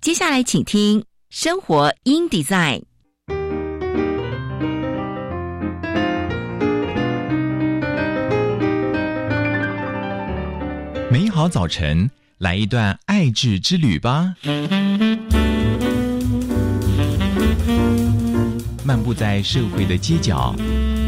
[0.00, 2.82] 接下来，请听《生活 in Design》。
[11.10, 12.08] 美好早晨，
[12.38, 14.36] 来一段爱智之旅吧。
[18.84, 20.54] 漫步在社会的街角，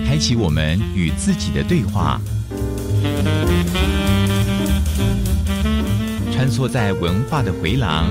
[0.05, 2.21] 开启我们与自己的对话。
[6.41, 8.09] 穿梭在文化的回廊，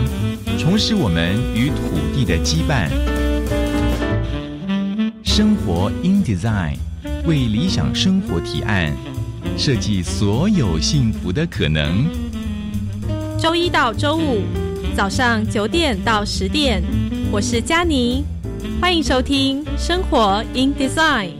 [0.59, 2.87] 重拾我们与土地的羁绊。
[5.23, 6.75] 生活 in design，
[7.25, 8.95] 为理想生活提案，
[9.57, 12.05] 设计所有幸福的可能。
[13.39, 14.43] 周一到周五
[14.95, 16.83] 早上九点到十点，
[17.31, 18.23] 我是佳妮，
[18.79, 21.31] 欢迎收听生活 in design。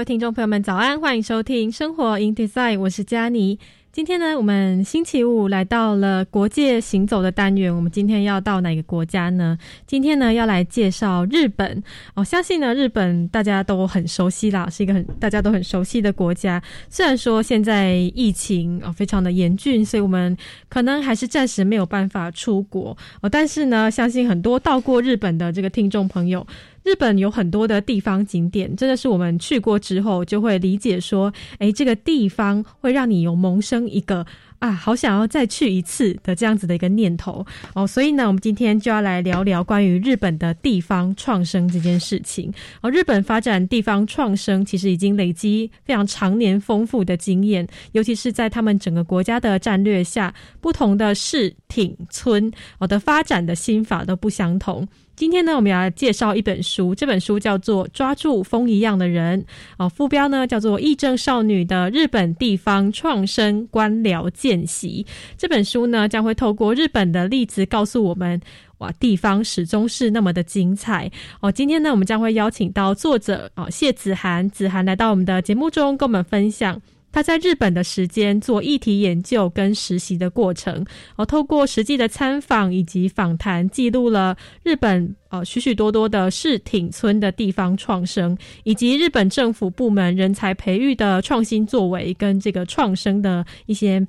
[0.00, 0.98] 各位听众朋友们，早安！
[0.98, 3.58] 欢迎收听《生活 in Design》，我是佳妮。
[3.92, 7.74] 今天呢，我们星期五来到了国界行走的单元。
[7.74, 9.58] 我们今天要到哪个国家呢？
[9.86, 11.82] 今天呢，要来介绍日本。
[12.14, 16.62] 哦，相信呢，日本大家都很熟悉啦，是一个很大家都很熟悉的国家。
[16.88, 20.34] 虽然说现在疫情哦非常的严峻，所以我们
[20.70, 23.28] 可能还是暂时没有办法出国哦。
[23.28, 26.46] 但是呢，相信很多到过日本的这个听众朋友。
[26.82, 34.24] 日本有很多的地方景点，真的是我们去过之后就会理解说，诶，这个地方会让你有萌生一个
[34.60, 37.86] 啊，好想要再去一次的这样子的一个念头哦。
[37.86, 42.52] 所以呢，我们今天就要来聊聊关于日本的地方创生这件事情。
[42.80, 54.88] 哦，日本发展地方创生其实已经累积非常常年丰富的经验，尤其是在他们整个国家的战略下，不同的市、町、村哦的发展的心法都不相同。
[55.20, 59.38] 今天呢，我们要介绍一本书，这本书叫做《抓住风一样的人》
[59.76, 65.04] 哦，副标呢叫做《义正少女的日本地方创生官僚见习》。
[65.36, 68.40] 这本书呢将会透过日本的例子告诉我们，
[68.78, 71.10] 哇，地方始终是那么的精彩
[71.40, 71.52] 哦。
[71.52, 76.80] 今天呢，我们将会邀请到作者哦谢子涵，子涵来到我们的节目中，跟我们分享。
[77.12, 80.84] 他在日本的时间做议题研究跟实习的过程，
[81.16, 94.06] 哦，透过实际的参访以及访谈，记录了日本呃许许多多的市町村的地方创生，以及日本政府部门人才培育的创新作为跟这个创生的一些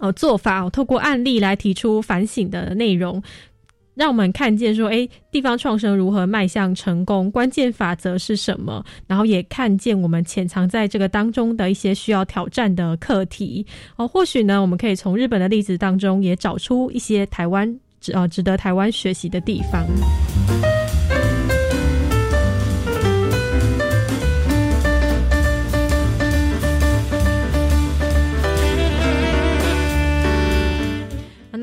[0.00, 3.22] 呃做法，透过案例来提出反省的内容。
[3.94, 7.30] 让我们看见说，哎，地方创生如何迈向成功？
[7.30, 8.84] 关键法则是什么？
[9.06, 13.64] 然后也看见我们潜藏在这个当中的一些需要挑战的课题。
[13.96, 19.86] 哦，或许呢，我们可以从日本的例子当中也找出一些台湾值呃值得台湾学习的地方。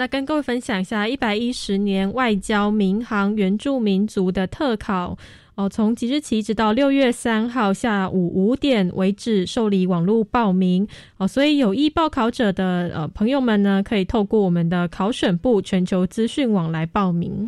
[0.01, 5.15] 那跟各位分享一下一百一十年外交民航原住民族的特考
[5.53, 17.47] 哦，从即日起直到六月三号下午五点为止受理网络报名哦，所以有意报考者的呃朋友们呢，可以透过我们的考选部全球资讯网来报名。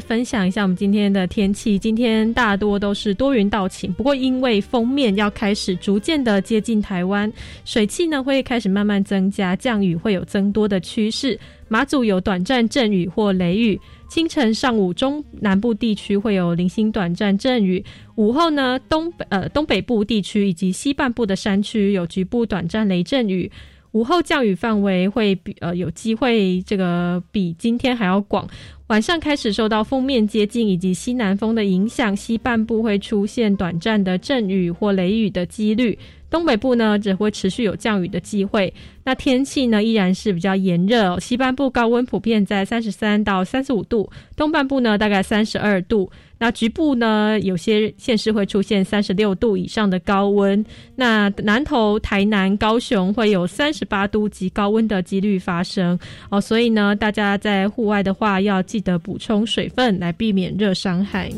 [0.00, 1.78] 分享一下我们今天的天气。
[1.78, 7.32] 今天大多都是多云到晴，不过因为封面要开始逐渐的接近台湾，
[7.64, 11.38] 水汽呢会开始慢慢增加，降雨会有增多的趋势。
[11.68, 13.78] 马祖有短暂阵雨或雷雨，
[14.08, 17.84] 清晨、上午中南部地区会有零星短暂阵雨，
[18.14, 23.50] 午后呢东北呃东北部地区以及西半部的山区有局部短暂雷阵雨。
[23.92, 28.46] 午后降雨范围会比呃有机会这个比今天还要广。
[28.88, 35.98] 晚上开始受到锋面接近以及西南风的影响，西半部会出现短暂的阵雨或雷雨的几率。
[36.30, 38.72] 东北部呢只会持续有降雨的机会。
[39.04, 46.10] 那天气呢依然是比较炎热，西半部高温普遍在三十三到三十五度，东半部呢大概三十二度。
[46.40, 50.64] 那局部呢有些县市会出现三十六度以上的高温。
[50.94, 55.98] 那南投、台南、高雄会有三十八度及高温的几率发生
[56.28, 56.40] 哦。
[56.40, 61.30] 所以呢，大家在户外的话要记得补充水分，来避免热伤害。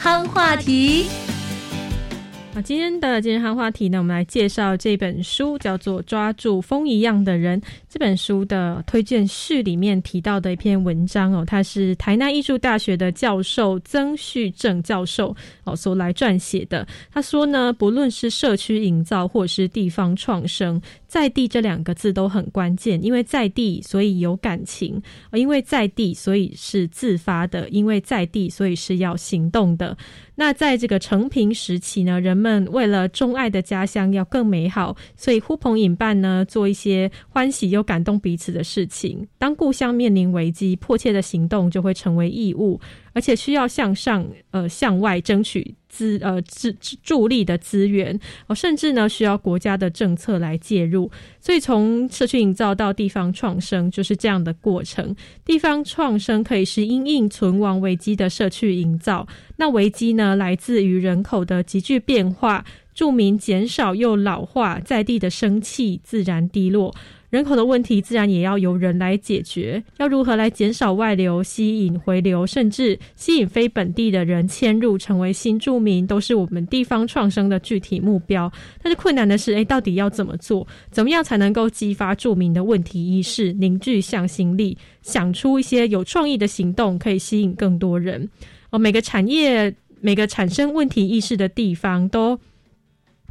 [0.00, 1.06] 夯话题。
[2.54, 7.60] 好，今天的健康话题呢，我们来介绍这本书，叫做《抓住风一样的人》。
[7.86, 16.86] 这本书的推荐序里面提到的一篇文章哦，它是台南艺术大学的教授曾旭正教授哦所来撰写的。
[17.12, 25.00] 他说呢，不论是社区营造或是地方创生，在地这两个字都很关键，因为在地，所以有感情；
[25.32, 29.96] 因为在地，所以是自发的；因为在地，所以是要行动的。
[30.34, 39.26] 那在这个成平时期呢，人们为了钟爱的家乡要更美好，所以呼朋引伴呢，做一些欢喜又感动彼此的事情。
[39.38, 42.80] 当故乡面临危机，迫切的行动就会成为义务。
[43.14, 51.10] 而且需要向上呃向外争取资呃资助力的资源哦，甚至呢需要国家的政策来介入。
[51.40, 55.14] 所以从社区营造到地方创生就是这样的过程。
[55.44, 59.26] 地方创生可以是因应存亡危机的社区营造，
[59.56, 62.64] 那危机呢来自于人口的急剧变化，
[62.94, 66.94] 住民减少又老化，在地的生气自然低落。
[67.30, 78.50] 人口的问题自然也要由人来解决，要如何来减少外流、吸引回流，甚至吸引非本地的人迁入成为新住民，都是我们地方创生的具体目标。
[78.82, 80.66] 但是困难的是，诶，到底要怎么做？
[80.90, 88.28] 怎么样才能够激发住民的问题意识，凝聚向心力，想出一些有创意的行动，可以吸引更多人？
[88.70, 92.38] 哦，每个产业、每个产生问题意识的地方都。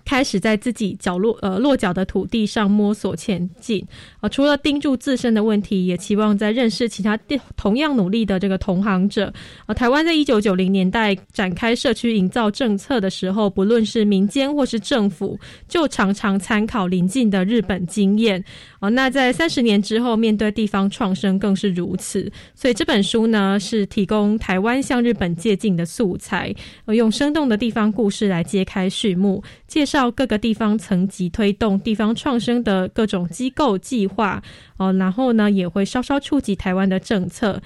[0.06, 3.84] 开始在自己角落呃落脚的土地上摸索前进
[4.20, 7.18] 啊，除了盯住自身的问题，也期望在认识其他
[7.58, 9.34] 同样努力的这个同行者
[9.66, 9.74] 啊。
[9.74, 18.44] 台湾在一九九零年代展开社区营造政策的时候，不论是民间或是政府，就常常参考邻近的日本经验
[18.80, 18.90] 啊。
[18.90, 22.32] 那在三十年之后，面对地方创生更是如此。
[22.54, 26.54] 所以这本书呢，是提供台湾向日本借鉴的素材，
[26.86, 29.95] 用生动的地方故事来揭开序幕，介绍。
[29.96, 34.44] 到各个地方层级推动地方创生的各种机构计划
[34.76, 37.62] 哦，然后呢也会稍稍触及台湾的政策，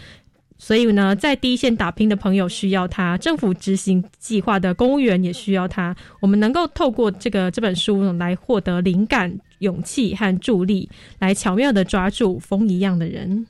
[0.55, 5.95] 所以呢在第一线打拼的朋友需要他，政府执行计划的公务员也需要他。
[6.19, 10.87] 我们能够透过这个这本书来获得灵感、勇气和助力，
[11.17, 13.47] 来巧妙的抓住风一样的人。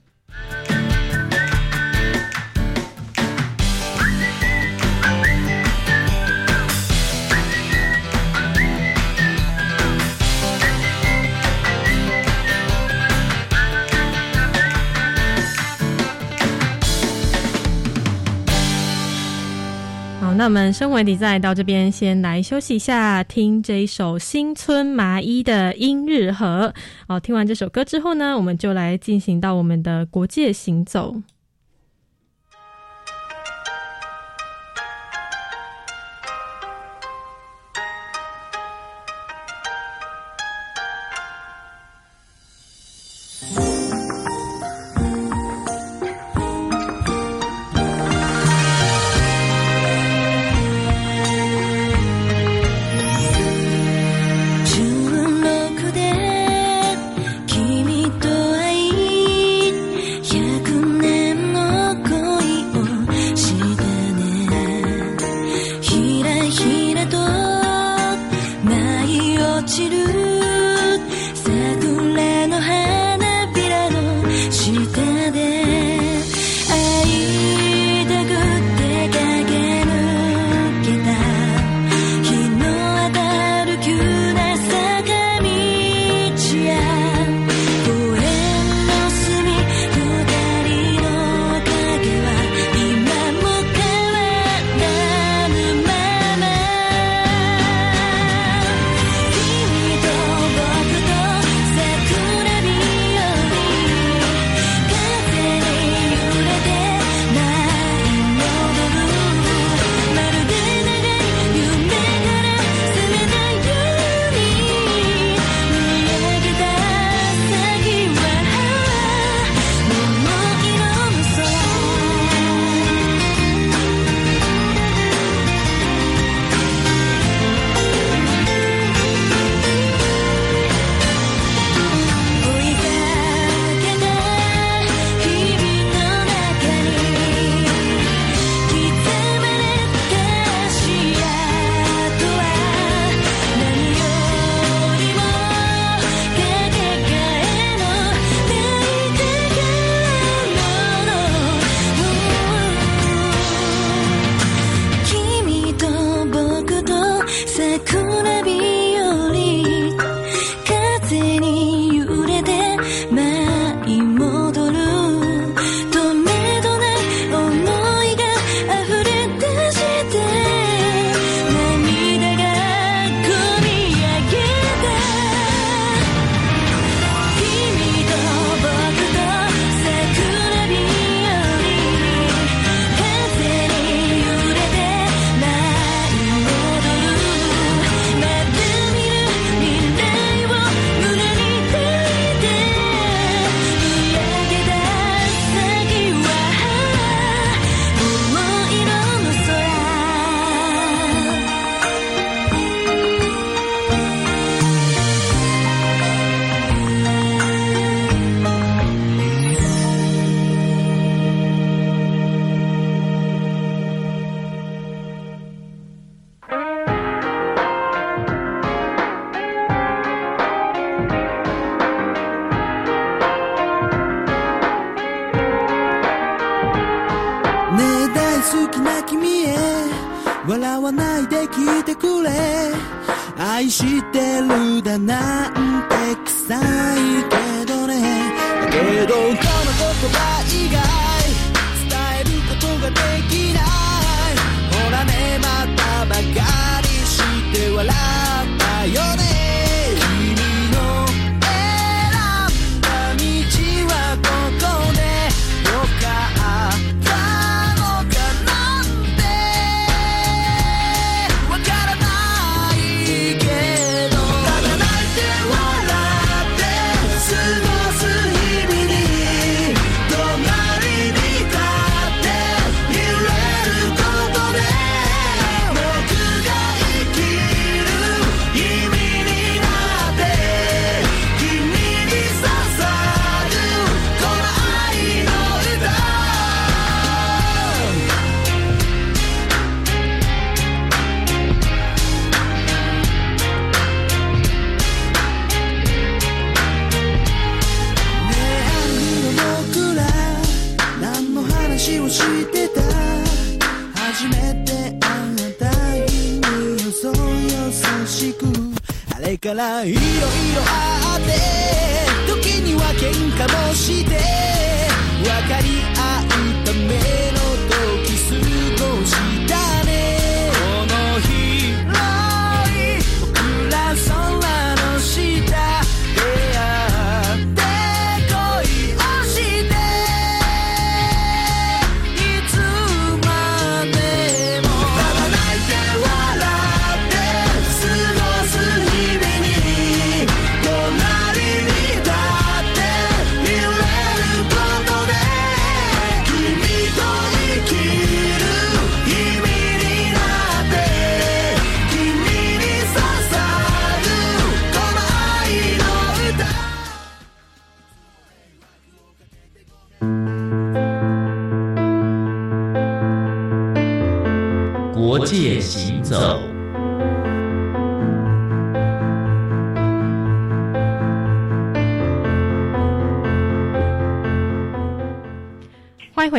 [20.39, 26.73] 那我们生活底再到这边先来休息一下，听这一首新村麻衣的《阴日和》。
[27.09, 31.13] 好，听完这首歌之后呢，我们就来进行到我们的国界行走。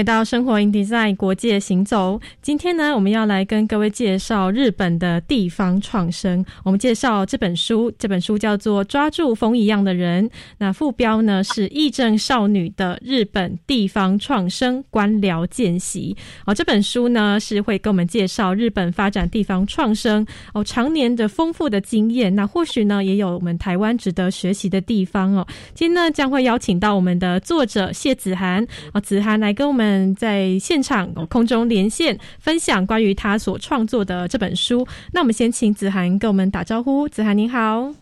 [0.00, 2.18] 回到生活 in design 国界行走。
[2.40, 6.42] 今天呢，我们要来跟各位介绍日本的地方创生。
[6.64, 10.26] 我们介绍这本书，这本书叫做《抓住风一样的人》。
[10.56, 16.16] 那副标呢是“义正少女的日本地方创生官僚见习”。
[16.46, 22.34] 哦，这本书呢是会跟我们介绍日本发展地方创生哦常年的丰富的经验。
[22.34, 25.46] 那或许呢也有我们台湾值得学习的地方哦。
[25.74, 34.86] 今天呢将会邀请到我们的作者谢子涵哦，子涵来跟我们在现场、哦、空中连线，分享关于他所创作的这本书。
[35.12, 37.08] 那我们先请子涵跟我们打招呼。
[37.08, 37.94] 子涵您好。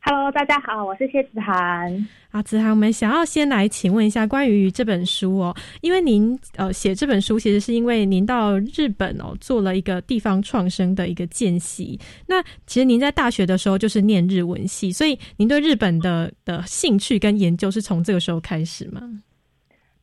[0.00, 2.08] Hello，大家好，我是谢子涵。
[2.30, 11.98] 啊，子涵，我们想要先来请问一下关于这本书哦，因为您呃写这本书，其实是因为您到日本哦做了一个地方创生的一个见习。
[12.26, 19.02] 那其实您在大学的时候就是念日文系，所以您对日本的的兴趣跟研究是从这个时候开始吗？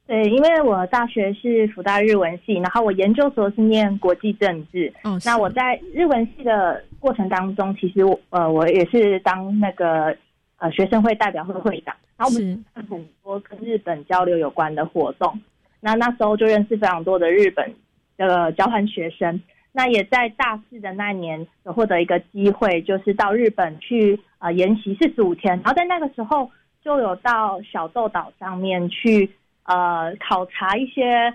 [0.08, 4.94] 对，因为我大学是福大日文系，然后我研究所是念国际政治。
[5.04, 10.16] 哦，那我在日文系的过程当中，其实我呃我也是当那个
[10.58, 15.40] 呃学生会代表会会长，然后我们很多跟日本交流有关的活动。
[15.80, 17.74] 那那时候就认识非常多的日本
[18.16, 19.42] 的交换学生。
[19.72, 26.50] 那也在大四的那年有获得一个机会，就是到日本去呃研习四十五天，然后在那个时候
[26.84, 29.30] 就有到小豆岛上面去
[29.66, 31.34] 呃考察一些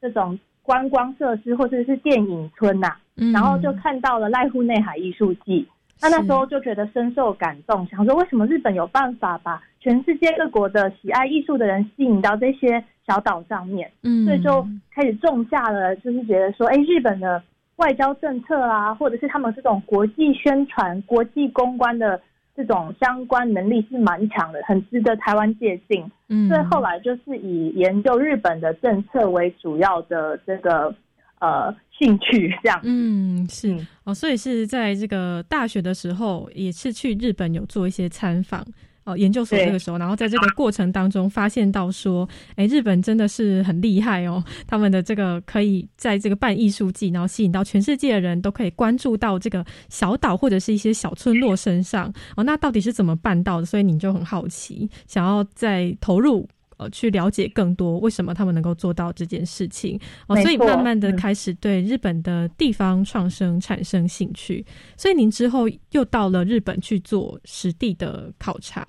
[0.00, 3.32] 这种观光设施或者是电影村呐、嗯。
[3.32, 5.66] 然后就看到了濑户内海艺术季。
[6.00, 17.42] 那那时候就觉得深受感动，想说为什么日本有办法把全世界各国的喜爱艺术的人吸引到这些小岛上面，嗯，所以就开始种下了，就是觉得说，哎，日本的
[17.76, 22.20] 外交政策啊，或者是他们这种国际宣传、国际公关的
[22.56, 26.10] 这种相关能力是蛮强的，很值得台湾借鉴。
[26.28, 30.94] 嗯，所以后来就是以研究日本的政策为主要的这个
[31.40, 32.80] 呃兴趣，这样。
[32.84, 38.64] 嗯是嗯哦，所以是在这个大学的时候，也是去日本有做一些参访。
[39.04, 53.66] 哦，研究所对这个时候，然后在这个过程当中发现到说，哎，日本真的是很厉害哦，他们的这个可以在这个办艺术季，然后吸引到全世界的人都可以关注到这个小岛或者是一些小村落身上哦，那到底是怎么办到的？
[53.66, 64.64] 所以你就很好奇，想要再投入呃去了解更多为什么他们能够做到这件事情哦，没所以慢慢的嗯开始对日本的地方创生产生兴趣。
[64.96, 68.86] 所以您之后又到了日本去做实地的考察。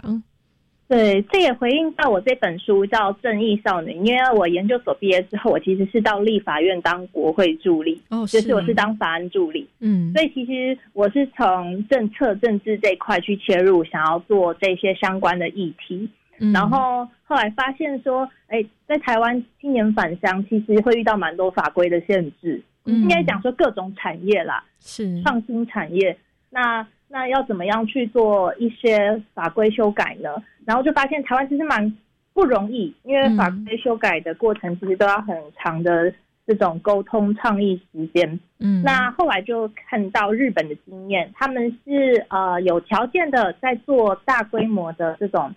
[0.88, 16.08] 对，这也回应到我这本书叫《正义少女》，因为我研究所毕业之后，我其实是到立法院当国会助理，哦，就是我是当法案助理，嗯，所以其实我是从政策政治这一块去切入，想要做这些相关的议题。
[16.40, 26.18] 嗯然后后来发现说，哎，在台湾青年返乡其实会遇到蛮多法规的限制，嗯应该讲说各种产业啦，是创新产业，
[26.50, 30.30] 那那要怎么样去做一些法规修改呢？
[30.66, 31.96] 然后就发现台湾其实蛮
[32.34, 36.12] 不容易，因为法规修改的过程其实都要很长的
[36.46, 38.40] 这种沟通倡议时间。
[38.60, 45.54] 嗯那后来就看到日本的经验，他们是呃有条件的在做大规模的这种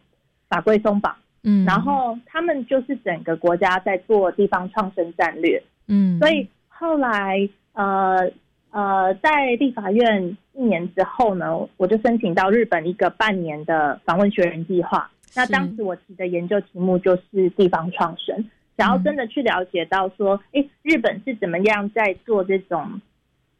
[0.48, 5.62] 法规松绑，嗯，然后他们就是整个国家在做地方创生战略。
[5.86, 8.30] 嗯，所以后来呃
[8.70, 15.10] 呃，在立法院一年之后呢，我就申请到日本一个半年的访问学人计划。
[15.34, 18.44] 那当时我提的研究题目就是地方创生，
[18.76, 23.00] 想要真的去了解到说，诶，日本是怎么样在做这种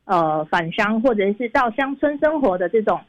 [0.05, 3.01] 呃返乡或者是到乡村生活的这种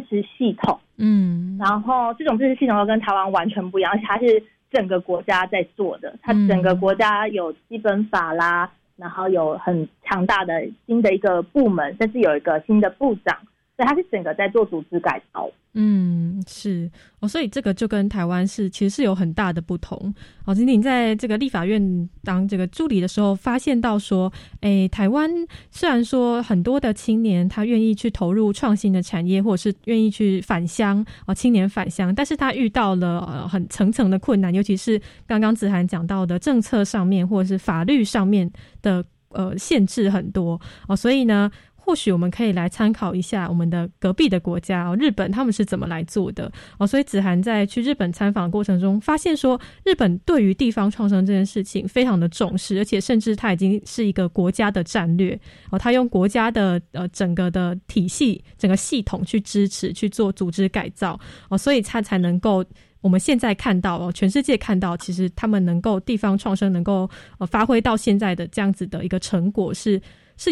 [0.00, 0.78] 支持系统。
[0.96, 13.36] 嗯然后这种支持系统又跟台湾完全不一样，而且它是整个国家在做的，它整个国家有基本法啦，然后有很强大的新的一个部门，甚至有一个新的部长，
[13.76, 15.50] 所以它是整个在做组织改造。
[15.76, 20.14] 嗯，是哦，所以这个就跟台湾是其实是有很大的不同。
[20.44, 25.28] 哦，今天在这个立法院当这个助理的时候，发现到说，诶，台湾
[25.72, 38.48] 虽然说很多的青年他愿意去投入创新的产业，或者是愿意去返乡哦，青年返乡，但是他遇到了呃很层层的困难，尤其是刚刚子涵讲到的政策上面或者是法律上面
[38.80, 41.50] 的呃限制很多哦，所以呢。
[41.84, 46.86] 或许我们可以来参考一下我们的隔壁的国家哦，日本他们是怎么来做的哦。
[46.86, 55.38] 所以子涵在去日本参访过程中，发现说日本对于地方创生这件事情非常的重视，而且甚至它已经是一个国家的战略
[55.70, 55.78] 哦。
[55.78, 61.20] 他用国家的呃整个的体系、整个系统去支持去做组织改造
[61.50, 62.64] 哦，所以他才能够。
[63.00, 70.00] 我们现在看到哦，全世界看到，其实他们能够地方创生，能够呃发挥到现在的这样子的一个成果是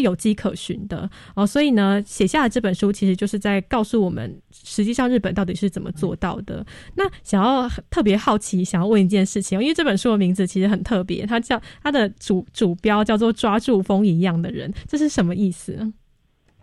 [0.01, 1.47] 有迹可循的哦。
[1.47, 6.64] 所以呢，写下的这本书其实就是在告诉我们，实际上日本到底是怎么做到的。
[6.95, 15.92] 那想要特别好奇，想要问一件事情，因为这本书的名字其实很特别，它叫它的主主标叫做“抓住风一样的人”，这是什么意思？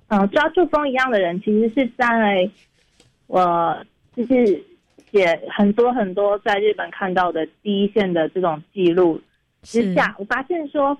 [0.07, 2.49] 呃，抓住风一样的人，其实是在
[3.27, 4.63] 我就是
[5.11, 9.21] 写很多很多在日本看到的第一线的这种记录
[9.61, 10.97] 之下，我发现说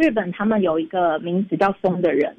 [0.00, 2.34] 日本他们有一个名词叫“风的人”，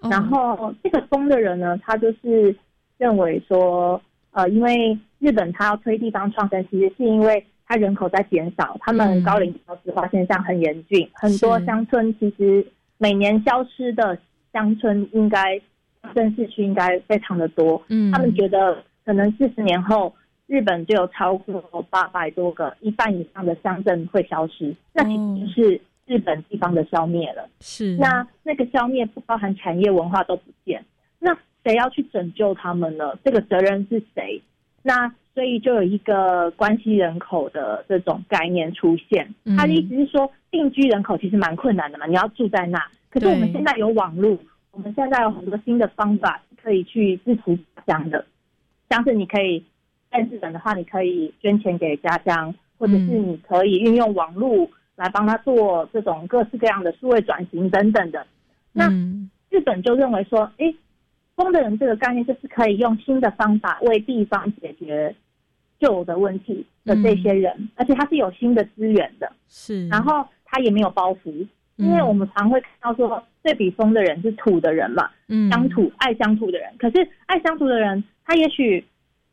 [0.00, 0.08] 哦。
[0.10, 2.56] 然后这个风的人呢，他就是
[2.96, 14.16] 认为说，呃，因为日本他要推地方创生，其实是因为他人口在减少，他们嗯高龄少子化现象很严峻，很多乡村其实每年消失的
[14.52, 15.60] 乡村应该
[16.02, 20.14] 乡镇市区应该非常的多，嗯，他们觉得可能四十年后。
[20.48, 25.80] 日本就有超过八百多个，一半以上的乡镇会消失，那其实是
[26.12, 27.48] 日本地方的消灭了。
[27.60, 30.84] 是那那个消灭不包含产业文化都不见，
[31.18, 33.16] 那谁要去拯救他们呢？
[33.24, 34.42] 这个责任是谁？
[34.82, 39.32] 那所以就有一个关系人口的这种概念出现。
[39.44, 42.78] 嗯他的意思是说，定居人口其实蛮困难的嘛，你要住在那。
[43.08, 44.36] 可是我们对现在有网络，
[44.72, 48.26] 我们现在有很多新的方法可以去支持家乡的，
[48.90, 49.64] 像是你可以
[50.10, 58.26] 在日本的话，你可以捐钱给家乡，或者是你可以运用网络来帮他做这种各式各样的数位转型等等的。
[58.72, 60.74] 那嗯日本就认为说，诶，
[61.36, 65.14] 风的人这个概念就是可以用新的方法为地方解决
[65.78, 75.50] 旧的问题的这些人，而且他是有新的资源的，是，然后他也没有包袱，因为嗯我们常会看到说，对比风的人是土的人嘛，嗯。
[75.50, 78.82] 乡土爱乡土的人，可是爱乡土的人，他也许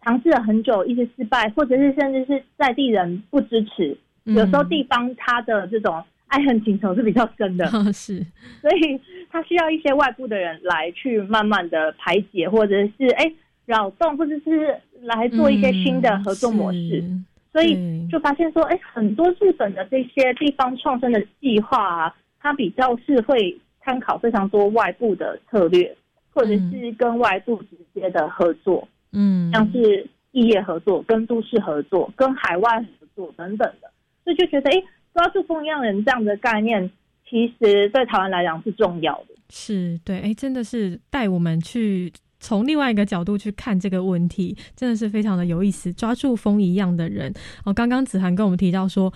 [0.03, 3.97] 尝试了很久，一直失败，或者是甚至是在地人不支持，嗯
[4.35, 8.25] 有时候地方他的这种爱恨情仇是比较深的， 是。
[8.61, 8.99] 所以
[9.31, 13.31] 他需要一些外部的人来去慢慢的排解，或者是哎
[13.65, 17.01] 扰动，或者是来做一些新的合作模式。
[17.03, 25.97] 嗯所以就发现说，哎，很多日本的这些地方创生的计划啊，它比较是会参考非常多外部的策略，
[26.29, 33.88] 或者是跟外部直接的合作，嗯，像是异业合作、跟都市合作、跟海外合作等等的。
[34.35, 36.89] 就觉得，哎，抓住风一样人这样的概念，
[37.29, 39.35] 其实对台湾来讲是重要的。
[39.49, 45.91] 是对，哎，真的是带我们去从另外一个角度去看这个问题，真的是非常的有意思。
[45.93, 47.33] 抓住风一样的人，
[47.65, 49.11] 哦，刚刚子涵跟我们提到说，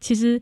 [0.00, 0.40] 其实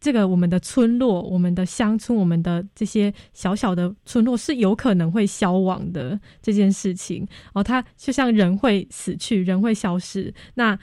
[0.00, 7.26] 这个我们的村落、我们的乡村、我们的这些小小的村落是有可能会消亡的这件事情。
[7.52, 10.78] 哦，它就像人会死去，人会消失，那。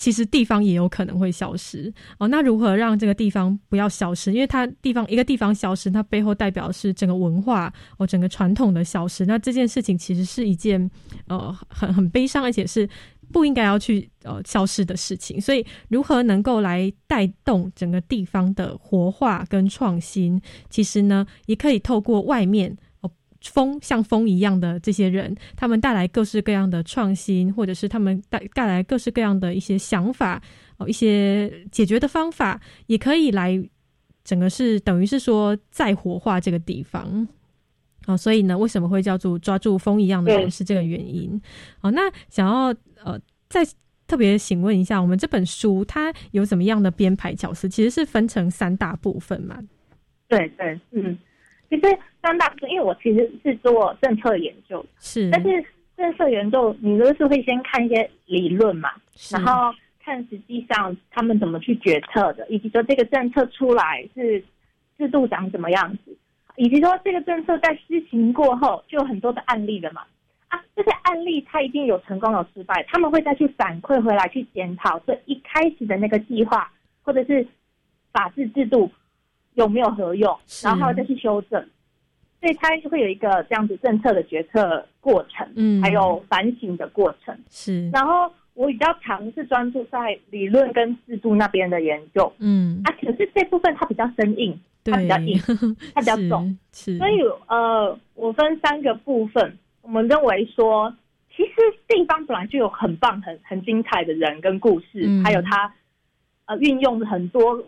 [0.00, 2.26] 其实地方也有可能会消失哦。
[2.28, 4.32] 那如何让这个地方不要消失？
[4.32, 9.26] 因为它地方一个地方消失，它背后代表是整个文化哦，整个传统的消失。
[9.26, 10.90] 那这件事情其实是一件
[11.26, 12.88] 呃很很悲伤，而且是
[13.30, 15.38] 不应该要去呃消失的事情。
[15.38, 20.40] 所以如何能够来带动整个地方的活化跟创新？
[20.70, 22.74] 其实呢，也可以透过外面。
[23.42, 30.42] 风像风一样的这些人，他们带来各式各样的创新，或者是他们带带来各式各样的一些想法
[30.76, 33.58] 哦，一些解决的方法，也可以来
[34.22, 37.26] 整个是等于是说再活化这个地方
[38.06, 38.16] 哦。
[38.16, 41.40] 所以呢，为什么会叫做抓住风一样的人是这个原因
[41.80, 41.90] 哦？
[41.90, 43.66] 那想要呃再
[44.06, 47.66] 特别请问一下，我们这本书它有怎么样的编排角色？
[47.66, 49.58] 其实是分成三大部分嘛？
[50.28, 51.16] 对对，嗯。
[51.70, 55.64] 其实三大因为我其实是做政策研究，是，但是
[55.96, 58.90] 政策研究你都是会先看一些理论嘛，
[59.30, 64.42] 然后看实际上他们怎么去决策的，以及说这个政策出来是
[64.98, 66.16] 制度长什么样子，
[66.56, 70.02] 以及说这个政策在施行过后就有很多的案例了嘛，
[70.48, 76.68] 啊，这些案例它一定有成功有失败，他们会再去反馈回来去检讨这一开始的那个计划
[77.02, 77.46] 或者是
[78.12, 78.90] 法治制度。
[79.54, 81.60] 有没有合用，然后再去修正，
[82.40, 87.90] 所以它会有一个这样子政策的决策过程，嗯，还有反省的过程，是。
[87.90, 95.38] 然后我比较尝试专注在理论跟制度那边的研究，嗯，啊，可是这部分它比较生硬，它比较硬，
[95.94, 96.96] 它比较重，是。
[96.96, 100.94] 所以呃，我分三个部分，我们认为说，
[101.36, 101.52] 其实
[101.88, 105.74] 地方本来就有很棒、很很精彩的人跟故事，还有它
[106.46, 107.62] 呃运用很多。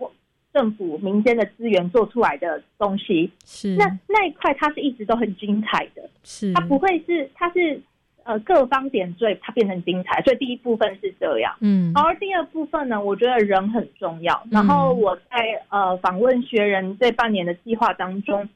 [0.53, 6.03] 政府、民间的资源做出来的东西，是那那一块，它是一直都很精彩的。
[6.23, 7.81] 是它不会是，它是
[8.25, 10.21] 呃各方点缀，它变成精彩。
[10.23, 11.91] 所以第一部分是这样，嗯。
[11.95, 14.47] 而第二部分呢，我觉得人很重要。
[14.51, 18.49] 然后我在呃访问学人这半年的计划当中，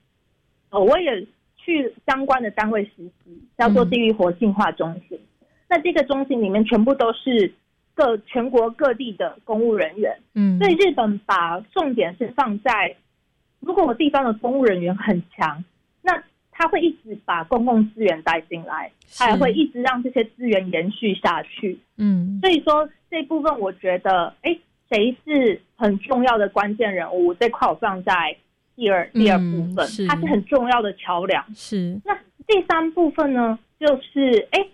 [0.70, 2.90] 呃，我也去相关的单位实
[3.24, 5.18] 习，叫做地域活性化中心。
[5.68, 7.52] 那这个中心里面全部都是。
[7.96, 12.94] 各全国各地的公务人员，嗯，所以日本把重点是放在，
[13.60, 15.64] 如果我地方的公务人员很强，
[16.02, 24.54] 那他会一直把公共资源带进来，他也会一直让这些资源延续下去，嗯，所以说这部分我觉得，哎，
[24.90, 28.36] 谁是很重要的关键人物这块我放在
[28.76, 31.98] 第二第二部分，它是很重要的桥梁，是。
[32.04, 32.14] 那
[32.46, 34.66] 第三部分呢，就是哎。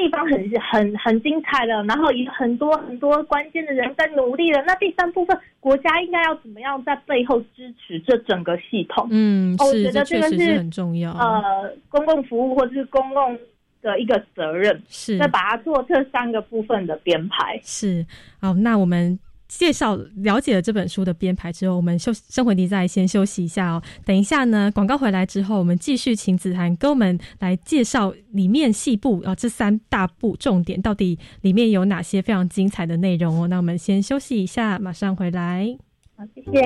[0.00, 4.62] 地方很很很精彩了，然后有很多很多关键的人在努力了。
[4.66, 9.06] 那第三部分，国家应该要怎么样在背后支持这整个系统？
[9.10, 11.12] 嗯，我觉得这个是很重要。
[11.12, 13.38] 呃，公共服务或者是公共
[13.82, 17.60] 的一个责任，是再把它做这三个部分的编排。
[17.62, 18.06] 是
[18.40, 19.18] 好，那我们。
[19.50, 23.82] 介绍了解了这本书的编排之后，我们休生活题再先休息一下哦。
[24.04, 33.48] 等一下呢，广告回来之后，我们继续请子涵跟我们来介绍里面细部啊这三大部重点到底里面有哪些非常精彩的内容哦。
[33.48, 35.76] 那我们先休息一下，马上回来。
[36.16, 36.62] 好，谢谢，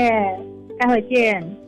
[0.78, 1.63] 待会见。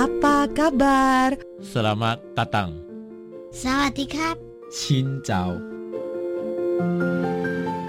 [0.00, 1.36] Apa kabar?
[1.60, 2.72] Selamat datang.
[3.52, 4.08] Sawadee
[4.72, 5.52] 清早。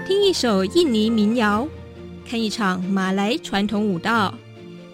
[0.04, 1.66] 听一首印尼民谣，
[2.28, 4.34] 看一场马来传统舞蹈，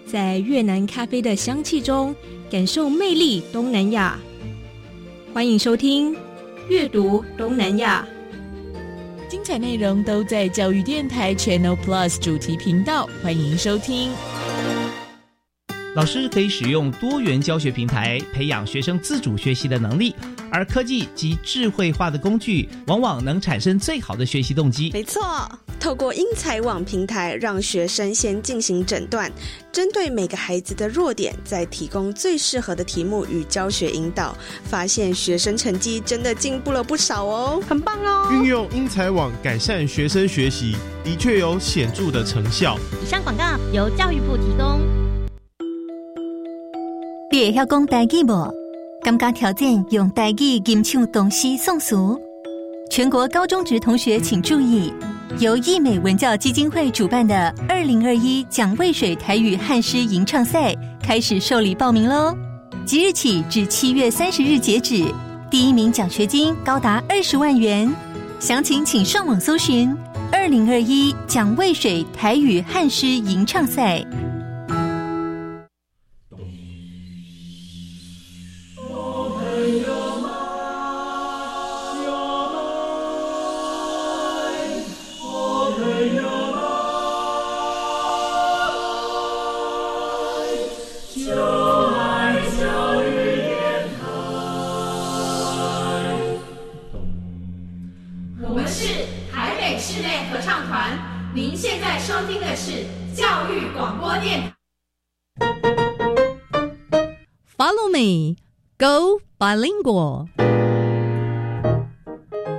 [0.06, 2.14] 在越南咖啡的香气中，
[2.48, 4.16] 感受魅力东南亚。
[5.34, 6.14] 欢迎收听
[6.68, 8.06] 《阅读东南亚》，
[9.28, 14.12] 精彩内容都在教育电台 Channel Plus 主题频道，欢迎收听。
[15.98, 20.14] 老师可以使用多元教学平台培养学生自主学习的能力，
[20.48, 24.92] 而科技及智慧化的工具往往能产生最好的学习动机。
[24.92, 25.20] 没错，
[25.80, 29.28] 透过英才网平台，让学生先进行诊断，
[29.72, 38.30] 针对每个孩子的弱点，再提供最适合的题目与教学引导，发现学生成绩真的进步了不少哦，很棒哦！
[38.32, 42.78] 运用英才网改善学生学习，的确有显著的成效。
[43.04, 44.97] 以上广告由教育部提供。
[47.38, 48.52] 你会晓讲台语无？
[49.00, 51.96] 感觉挑战用台语吟唱东西宋词。
[52.90, 54.92] 全国高中职同学请注意，
[55.38, 62.36] 由益美文教基金会主办的二零二一蒋渭水台语汉诗吟唱赛开始受理报名喽！
[62.84, 65.04] 即日起至七月三十日截止，
[65.48, 67.88] 第一名奖学金高达二十万元。
[68.40, 69.96] 详情请上网搜寻
[70.32, 74.04] “二零二一蒋渭水台语汉诗吟唱赛”。
[109.47, 110.27] bilingual。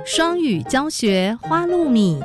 [0.05, 2.19] 双语教学花露米。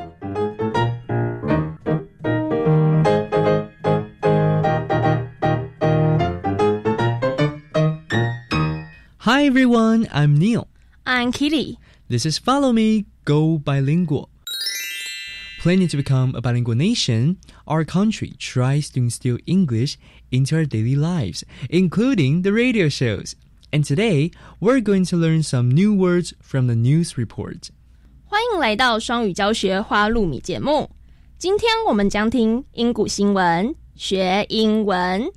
[9.18, 10.66] Hi everyone, I'm Neil.
[11.06, 11.78] I'm Kitty.
[12.08, 14.28] This is Follow Me, Go Bilingual.
[15.60, 19.98] Planning to become a bilingual nation, our country tries to instill English
[20.30, 23.36] into our daily lives, including the radio shows.
[23.72, 27.68] And today, we're going to learn some new words from the news report.
[28.24, 30.90] 欢迎来到双语教学花露米节目。
[31.38, 35.30] 今天我们将听英古新闻，学英文。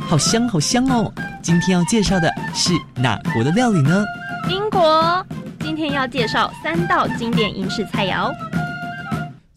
[0.00, 1.12] 好香好香哦！
[1.42, 4.04] 今天要介绍的是哪国的料理呢？
[4.50, 5.26] 英国
[5.58, 8.30] 今天要介绍三道经典英式菜肴。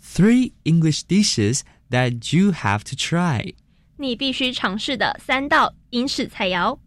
[0.01, 3.53] Three English dishes that you have to try.
[3.99, 6.77] 你必须尝试的三道英式菜肴。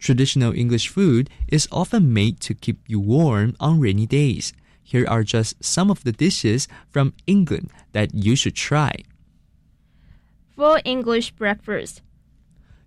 [0.00, 4.50] Traditional English food is often made to keep you warm on rainy days.
[4.84, 9.04] Here are just some of the dishes from England that you should try.
[10.56, 12.02] For English breakfast,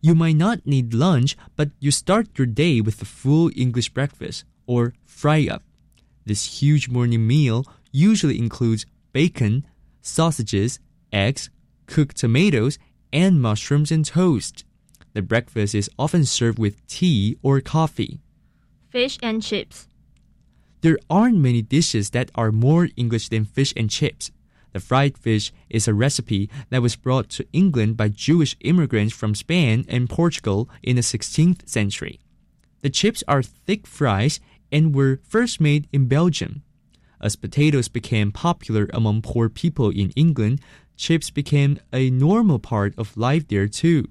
[0.05, 4.45] You might not need lunch, but you start your day with a full English breakfast
[4.67, 5.63] or fry up.
[6.27, 9.65] This huge morning meal usually includes bacon,
[10.03, 10.79] sausages,
[11.11, 11.49] eggs,
[11.90, 12.79] cooked tomatoes,
[13.12, 14.64] and mushrooms and toast.
[15.12, 18.20] The breakfast is often served with tea or coffee.
[18.88, 19.87] fish and chips.
[20.81, 24.31] There aren't many dishes that are more English than fish and chips.
[24.72, 29.35] The fried fish is a recipe that was brought to England by Jewish immigrants from
[29.35, 32.18] Spain and Portugal in the 16th century.
[32.83, 34.40] The chips are thick fries
[34.72, 36.62] and were first made in Belgium.
[37.20, 40.61] As potatoes became popular among poor people in England,
[40.99, 44.07] chips became a normal part of life there too.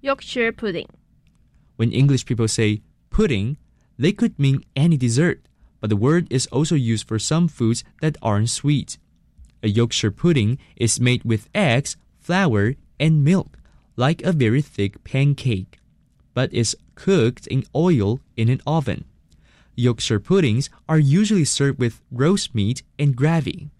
[0.00, 0.86] Yorkshire pudding.
[1.76, 3.56] When English people say pudding,
[3.98, 5.40] they could mean any dessert,
[5.80, 8.98] but the word is also used for some foods that aren't sweet.
[9.62, 13.58] A Yorkshire pudding is made with eggs, flour, and milk,
[13.96, 15.78] like a very thick pancake,
[16.34, 19.04] but is cooked in oil in an oven.
[19.74, 23.70] Yorkshire puddings are usually served with roast meat and gravy.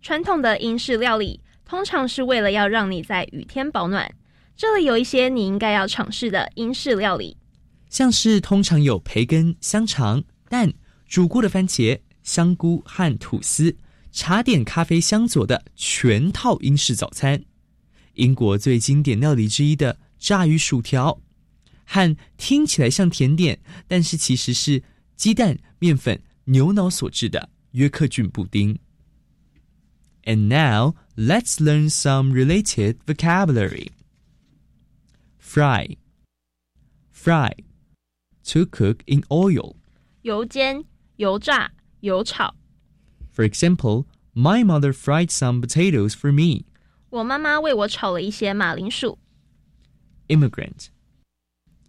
[0.00, 1.40] 传统的英式料理
[1.73, 4.13] 通常是为了要让你在雨天保暖。
[4.55, 7.35] 这里有一些你应该要尝试的英式料理，
[7.89, 10.71] 像是通常有培根、香肠、蛋、
[11.07, 13.75] 煮过的番茄、香菇和吐司，
[14.11, 17.43] 茶点、咖啡相佐的全套英式早餐。
[18.13, 21.19] 英国最经典料理之一的炸鱼薯条，
[21.85, 24.83] 和听起来像甜点，但是其实是
[25.15, 28.77] 鸡蛋、面粉、牛脑所制的约克郡布丁。
[30.25, 33.90] And now let's learn some related vocabulary.
[35.38, 35.96] Fry.
[37.10, 37.52] Fry.
[38.44, 39.76] To cook in oil.
[40.22, 40.84] 油煎、
[41.16, 42.54] 油炸、油炒。
[43.32, 44.04] For example,
[44.34, 46.64] my mother fried some potatoes for me.
[47.10, 49.18] 我妈妈为我炒了一些马铃薯。
[50.28, 50.88] Immigrant.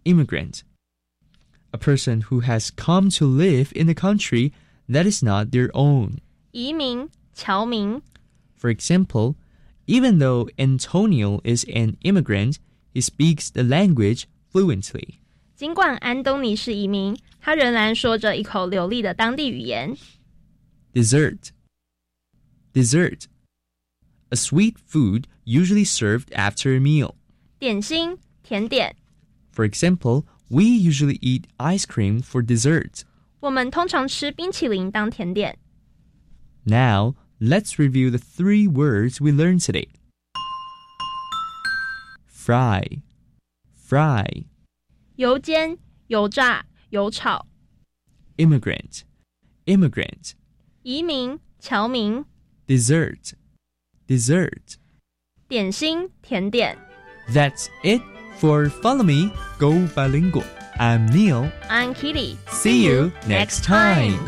[0.04, 0.62] Immigrant.
[1.72, 4.52] A person who has come to live in a country
[4.88, 6.18] that is not their own.
[6.52, 8.02] 移民、侨民。
[8.56, 9.36] For example,
[9.86, 12.56] even though Antonio is an immigrant,
[12.92, 15.20] he speaks the language fluently.
[15.56, 19.96] 尽管安东尼是移民，他仍然说着一口流利的当地语言。
[20.92, 21.50] Dessert.
[22.72, 23.24] Dessert.
[24.30, 27.14] A sweet food usually served after a meal.
[27.58, 28.96] 点心、甜点。
[29.52, 33.02] For example, we usually eat ice cream for dessert.
[33.40, 35.58] 我们通常吃冰淇淋当甜点。
[36.64, 39.88] Now, let's review the three words we learned today.
[42.26, 43.02] fry
[43.74, 44.44] fry
[45.16, 47.46] 油煎、油炸、油炒。
[48.36, 49.02] immigrant
[49.66, 50.32] immigrant
[50.82, 52.24] 移民、侨民。
[52.66, 53.32] dessert
[54.06, 54.76] dessert
[55.48, 56.78] 点心、甜点。
[57.32, 58.00] That's it
[58.38, 60.44] for Follow Me Go Bilingual.
[60.78, 61.50] I'm Neil.
[61.68, 62.38] I'm Kitty.
[62.48, 64.18] See you next time.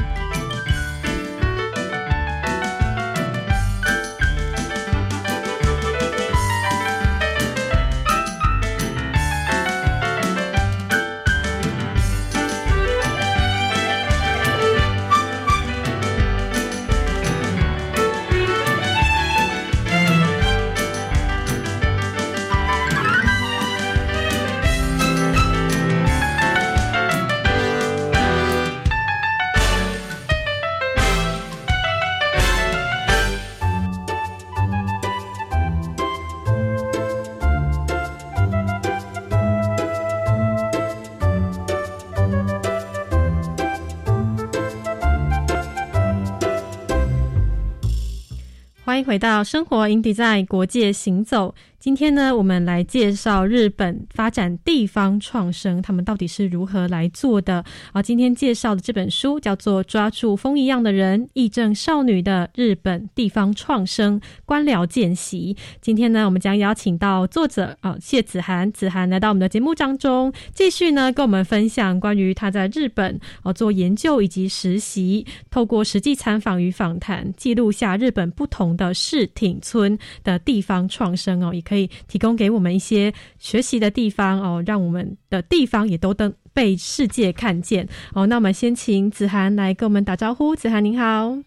[49.17, 51.53] 到生活 in design 国界行走。
[51.87, 58.01] 今天呢，我们来介绍日本发展地方创生，他们到底是如何来做的啊？
[58.01, 65.55] 今天介绍的这本书叫做《抓住风一样的人：议政少女的日本地方创生官僚见习》。
[65.79, 81.76] 今天呢，我们将邀请到作者啊谢子涵，子涵来到我们的节目当中，继续呢跟我们分享关于他在日本哦做研究以及实习，透过实际参访与访谈，记录下日本不同的市町村的地方创生哦，也可以
[82.07, 88.25] 提供给我们一些学习的地方哦，让我们的地方也都能被世界看见哦。
[88.25, 91.37] 那我们先请子涵来跟我们打招呼，子涵您好。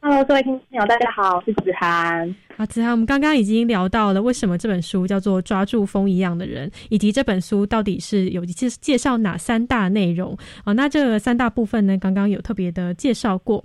[0.00, 2.36] Hello，各位听众朋友，大家好，我是子涵。
[2.58, 10.74] 啊，子涵，我们刚刚已经聊到了为什么这本书叫做《抓住风一样的人》，以及这本书到底是有介介绍哪三大内容哦。
[10.74, 13.64] 那这三大部分呢，刚刚有特别的介绍过。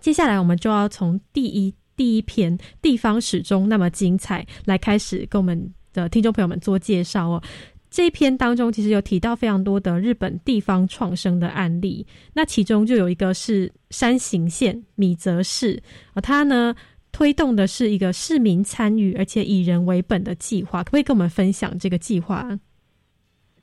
[0.00, 7.42] 接下来我们就要从第一第一篇地方始终那么精彩来开始跟我们的听众朋友们做介绍哦。
[7.90, 15.82] 这一篇当中其实有提到非常多的日本地方创生的案例，那其中就有一个是山形县米泽市
[16.14, 16.74] 啊，它呢
[17.12, 22.58] 推动的是一个市民参与而且以人为本的计划，可不可以跟我们分享这个计划？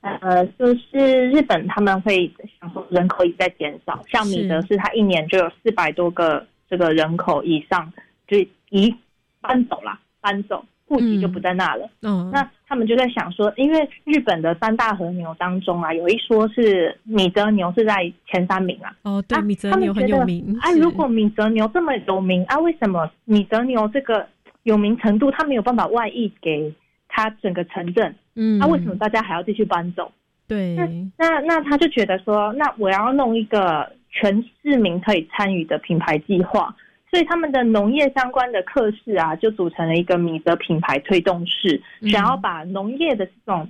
[0.01, 7.91] 呃，就是日本他们会想说人口一直在减少，像米德市，它一年就有四百多个这个人口以上
[8.29, 8.37] 就
[8.69, 8.95] 移
[9.41, 11.89] 搬走了，搬走户籍就不在那了。
[12.01, 18.95] 嗯，那他们就在想说，因为日本的三大和牛当中啊，有一说是米泽牛是在前三名啊。
[19.03, 20.57] 哦，对，米泽牛很有名。
[20.61, 24.27] 啊，如果米泽牛这么有名啊，为什么米泽牛这个
[24.63, 26.73] 有名程度，它没有办法外溢给
[27.07, 28.15] 它整个城镇？
[28.35, 30.11] 嗯，那、啊、为什么大家还要继续搬走？
[30.47, 30.87] 对，那
[31.17, 36.75] 那那他就觉得说，那我要弄一个全市民可以参与的品牌计划，
[37.09, 43.69] 所以他们的农业相关的课室啊，就组成了一个米泽品牌推动室，嗯想要把农业的这种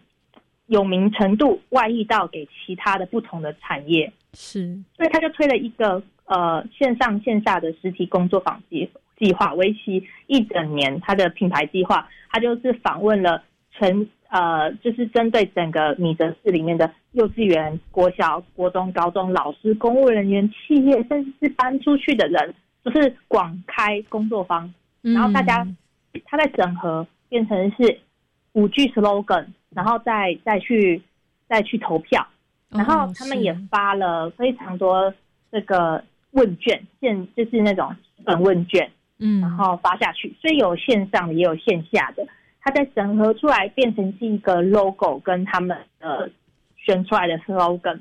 [0.67, 4.11] 有名程度外溢到给其他的不同的产业。
[4.33, 10.99] 是，所以他就推了一个呃线上线下的实体工作坊计计划，为期一整年。
[11.01, 22.53] 他的品牌计划，他就是访问了全呃，就是针对整个米泽市里面的幼稚园、国小、国中、高中老师、公务人员、企业，甚至是搬出去的人，
[22.83, 25.67] 就是广开工作坊，然后大家
[26.25, 27.99] 他在整合变成是
[28.53, 31.01] 五句 slogan，然后再再去
[31.47, 32.25] 再去投票。
[32.69, 35.11] 然后他们也发了非常多
[35.51, 42.27] 这个问卷，现就是那种本问卷，嗯，然后发下去，所以有线上的也有线下的，
[42.61, 46.29] 他在整合出来变成是一个 logo 跟他们的
[46.77, 47.99] 选出来的 slogan，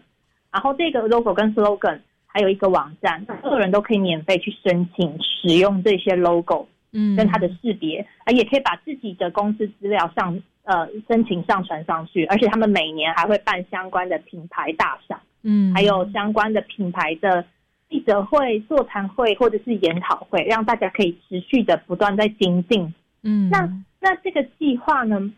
[0.51, 1.99] 然后这个 logo 跟 slogan
[2.29, 10.41] 还有一个网站，所有人都可以免费去申请使用这些 logo，嗯，跟它的识别，啊，也可以把自己的公司资料上。
[10.69, 17.43] 呃，申请上传上去，而且他们每年还会办相关的品牌大赏，嗯，还有相关的品牌的
[17.89, 22.93] 记者会、座谈会或者是研讨会，让大家可以持续的不断在精进。
[23.23, 23.61] 嗯，那
[23.99, 25.33] 那这个计划呢，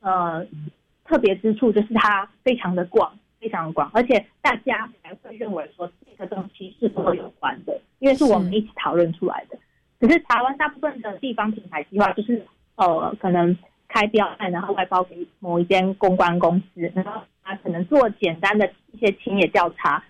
[0.00, 0.42] 呃，
[1.04, 3.12] 特别之处就是它非常的广，
[3.42, 9.58] 非常广，而且大家还会认为说这个东西是跟我有关的，因为是我们一起讨论出来的。
[10.00, 13.54] 可是台湾大部分的地方品牌计划就是呃，可能。
[13.94, 20.02] 开标案，然后外包给某一间公关公司，然后他可能做简单的一些田野调查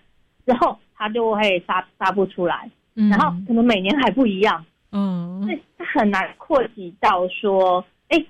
[0.45, 8.25] 之后，他就会发发布出来，嗯、然后可能每年还不一样，嗯，所以他很难扩及到说，哎，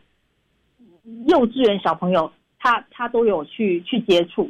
[1.27, 4.49] 幼稚园小朋友，他他都有去去接触，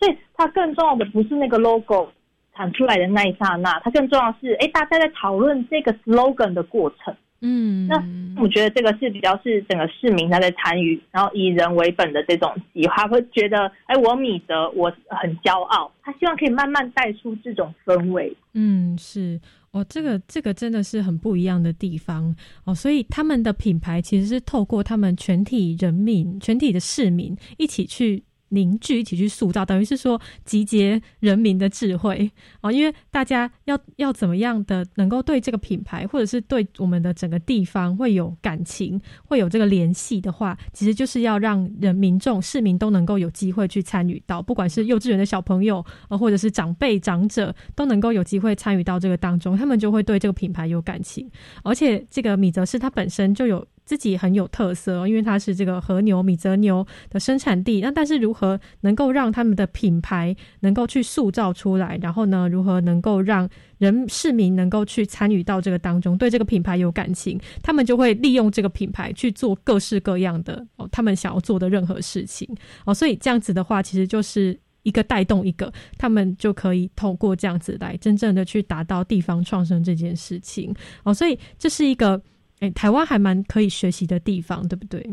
[0.00, 2.08] 所以它更重要的不是那个 logo
[2.56, 7.14] 产出来的那一刹那，它更重要的是，哎，大家在讨论这个 slogan 的过程。
[7.42, 7.96] 嗯，那
[8.42, 18.34] 我觉得这个是比较是整个市民他在参与，然后以人为本的这种计划，会觉得，哎，我米德我很骄傲，他希望可以慢慢带出这种氛围。
[18.52, 19.40] 嗯，是
[19.70, 22.34] 哦，这个这个真的是很不一样的地方
[22.64, 28.24] 哦，所以他们的品牌其实是透过他们全体人民、全体的市民一起去。
[28.50, 32.30] 凝聚一起去塑造，等于是说集结人民的智慧
[32.60, 51.30] 哦，因为大家要要怎么样的能够对这个品牌，或者是对我们的整个地方会有感情，会有这个联系的话，其实就是要让人民众市民都能够有机会去参与到，不管是幼稚园的小朋友，呃，或者是长辈长者，都能够有机会参与到这个当中，他们就会对这个品牌有感情，
[51.62, 53.66] 而且这个米泽是它本身就有。
[53.90, 57.80] 自己很有特色，因为它是这个和牛米泽牛的生产地。
[57.80, 61.98] 那但是如何能够让他们的品牌能够去塑造出来？
[62.00, 67.36] 然后呢，如何能够让人市民能够去参与到这个当中，对这个品牌有感情？
[67.64, 72.48] 他们就会利用这个品牌去做各式各样的哦，他们想要做的任何事情
[72.84, 72.94] 哦。
[72.94, 80.72] 所以这样子的话，其实就是一个带动一个，他们就可以透过这样子来真正的去达到地方创生这件事情
[81.02, 81.12] 哦。
[81.12, 82.22] 所以这是一个。
[82.60, 85.04] 哎，台湾还蛮可以学习的地方，对不对？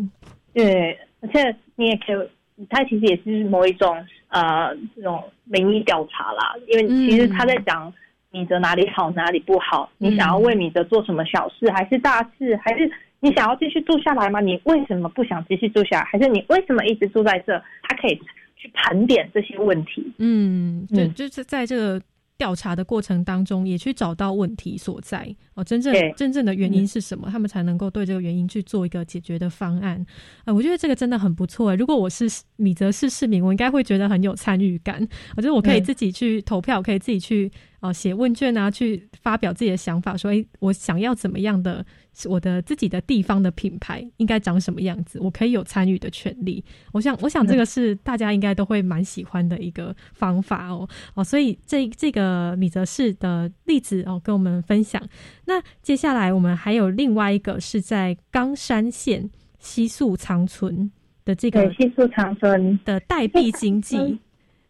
[0.54, 2.14] 对，而且你也可
[2.58, 3.96] 以，它其实也是某一种
[4.30, 6.54] 呃这种民意调查啦。
[6.68, 7.92] 因为其实他在讲
[8.32, 9.90] 米泽哪里好，哪里不好。
[9.98, 12.56] 你想要为米泽做什么小事，还是大事？
[12.58, 14.40] 还是你想要继续住下来吗？
[14.42, 16.06] 你为什么不想继续住下来？
[16.06, 17.58] 还是你为什么一直住在这？
[17.84, 18.22] 他可以
[18.58, 20.06] 去盘点这些问题。
[20.18, 22.02] 嗯，对，就是在这个。
[22.38, 27.28] 调查的过程当中，也去找到问题所在哦，真正真正的原因是什么？
[27.32, 30.06] 他们才能够对这个原因去做一个解决的方案。
[30.46, 31.76] 呃，我觉得这个真的很不错。
[31.76, 35.06] 如果我是米泽市市民，我应该会觉得很有参与感。
[35.36, 37.52] 我觉得我可以自己去投票，可以自己去。
[37.80, 41.86] 哦，写问卷啊，去发表自己的想法，说：“哎，我想要怎么样的
[42.26, 45.20] 我的自己的地方的品牌应该长什么样子？
[45.22, 50.90] 我可以有参与的权利。”我想，我想这个是大家应该都会蛮喜欢的一个方法哦。
[51.14, 55.00] 哦，所以这这个米泽市的例子哦，跟我们分享。
[55.46, 60.92] 那接下来我们还有另外一个是在冈山县西宿长村
[61.24, 64.18] 的这个西宿长村的代币经济，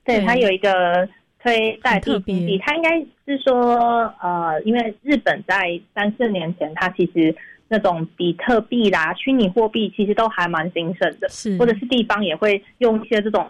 [0.04, 1.08] 对，它有一个。
[1.48, 7.34] 推代币经济，他应该是说，呃，因为日本在三四年前，它其实
[7.70, 11.58] 那种比特币啦、虚拟货币其实都还蛮兴盛的，是。
[11.58, 13.48] 或者是地方也会用一些这种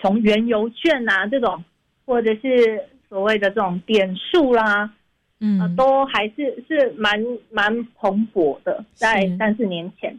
[0.00, 1.62] 从原油券啊这种，
[2.04, 4.90] 或者是所谓的这种点数啦，
[5.38, 10.12] 嗯，都还是是蛮蛮蓬勃的，在三四年前。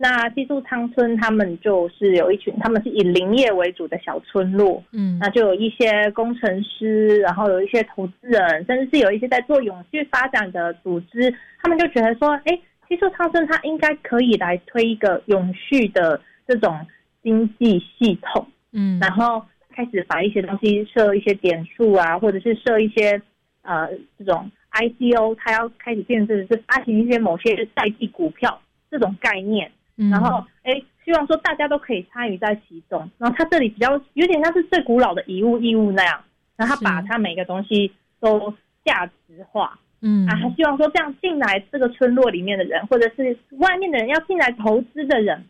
[0.00, 12.56] 那寄宿仓村他们就是有一群，他们是以林业为主的小村落，嗯，那就有一些工程师，然后有一些投资人，甚至是有一些在做永续发展的组织，他们就觉得说，哎，
[12.88, 16.86] 寄宿仓村它应该可以来推一个永续的这种
[17.24, 23.20] 经济系统，嗯，然后开始把一些东西设一些点数啊，或者是设一些
[23.62, 29.72] 呃这种 ICO，它要开始变成是发行一些某些代替股票这种概念。
[30.10, 33.10] 然后，哎，希望说大家都可以参与在其中。
[33.18, 36.22] 然后他这里比较有点像是最古老的遗物义务那样，
[36.56, 39.76] 然后他把他每个东西都价值化。
[40.00, 45.44] 嗯，啊，他希望说这样进来这个村落里面的人，或者是外面的人要进来投资的人，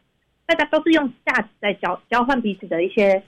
[0.47, 3.23] 大家都是用价值在交交换彼此的一些，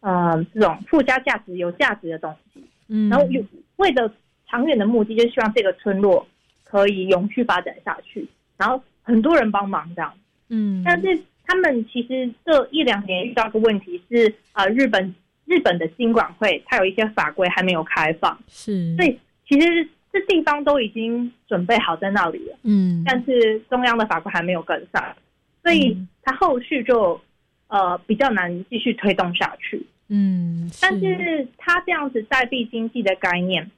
[0.00, 2.62] 呃，这种附加价值、有价值的东西。
[2.88, 3.42] 嗯，然后有
[3.76, 4.12] 为了
[4.46, 6.26] 长远的目的，就希望这个村落
[6.64, 8.28] 可以永续发展下去。
[8.58, 10.12] 然后很多人帮忙这样。
[10.54, 15.12] 嗯，但是他们其实这一两年遇到个问题是，啊，日本
[15.46, 25.16] 日本的经管会它有一些法规还没有开放，是，所以其实这地方都已经准备好在那里了，嗯，但是中央的法规还没有跟上，
[25.62, 27.20] 所以它后续就
[27.68, 33.68] 呃比较难继续推动下去，嗯，但是它这样子代币经济的概念，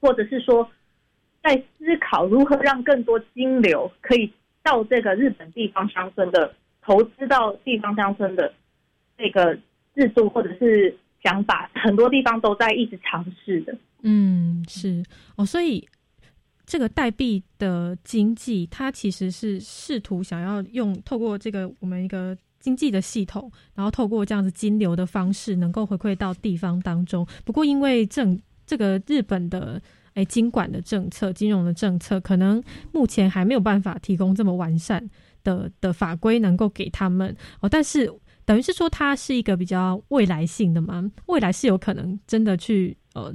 [0.00, 0.68] 或者是说
[1.42, 4.32] 在思考如何让更多金流可以。
[4.64, 6.52] 到这个日本地方乡村的
[6.82, 8.52] 投资到地方乡村的
[9.16, 9.54] 这个
[9.94, 13.76] 制度或者是想法，很多地方都在一直尝试的。
[14.02, 15.04] 嗯，是
[15.36, 15.86] 哦，所以
[16.64, 27.26] 这个代币的经济，它其实是试图想要用透过这个我们一个经济的系统，然后透过这样子金流的方式，能够回馈到地方当中。
[27.44, 29.80] 不过因为正这个日本的。
[30.14, 32.62] 哎经管的政策、金融的政策，可能
[32.92, 35.08] 目前还没有办法提供这么完善
[35.42, 37.68] 的的法规，能够给他们哦。
[37.68, 38.10] 但是
[38.44, 43.32] 等于是说，它是一个比较未来性的嘛，未来是有可能真的去呃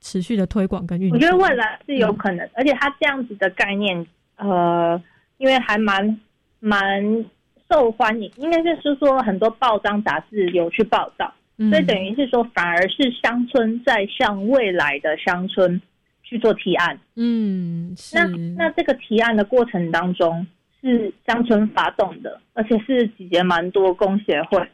[0.00, 1.16] 持续的推广跟运作。
[1.16, 4.06] 我觉得未来是有可能，而且它这样子的概念，
[4.36, 5.00] 呃，
[5.38, 6.20] 因为还蛮
[6.60, 7.02] 蛮
[7.68, 15.80] 受欢迎，应该就是说很多报章杂志有去报道，嗯所以等于是说反而是乡村在向未来的乡村
[16.28, 16.98] 去做提案。
[17.14, 20.44] 嗯，是那那这个提案的过程当中
[20.80, 24.68] 是乡村发动的，而且是集结蛮多工协会，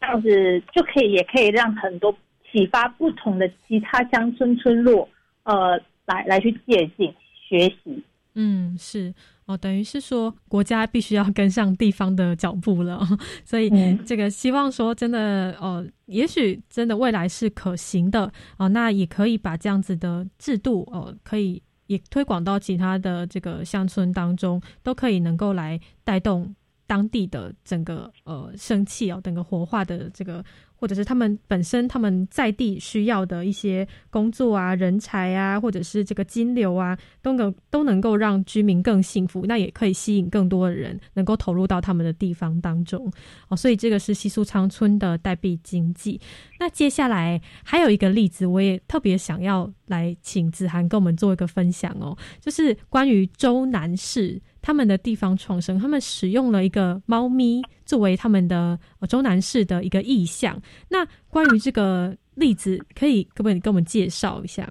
[0.00, 2.12] 这样子就可以也可以让很多
[2.50, 5.08] 启发不同的其他乡村村落，
[5.44, 7.14] 呃，来来去借鉴
[7.48, 8.02] 学习。
[8.34, 9.14] 嗯，是
[9.46, 13.06] 哦，等于是说国家必须要跟上地方的脚步了，
[13.44, 13.70] 所以
[14.06, 26.54] 这个希望说真的，呃，也许真的未来是可行的哦、那也可以把这样子的制度哦、可以也推广到其他的这个乡村当中，都可以能够来带动
[26.86, 30.44] 当地的整个呃生气哦，整个活化的这个。
[30.82, 43.08] 或者是他们本身他们在地需要的一些工作啊、人才啊，或者是这个金流啊，都能都能够让居民更幸福，那也可以吸引更多的人能够投入到他们的地方当中
[43.46, 43.56] 哦。
[43.56, 46.20] 所以这个是西苏昌村的代币经济。
[46.58, 54.40] 那接下来还有一个例子，我也特别想要来请子涵跟我们做一个分享哦，就是关于周南市。
[54.64, 60.56] 他们的地方创生，他们使用了一个猫咪作为他们的呃周南市的一个意象。
[60.88, 64.64] 那关于这个例子，可以可不可以跟我们介绍一下？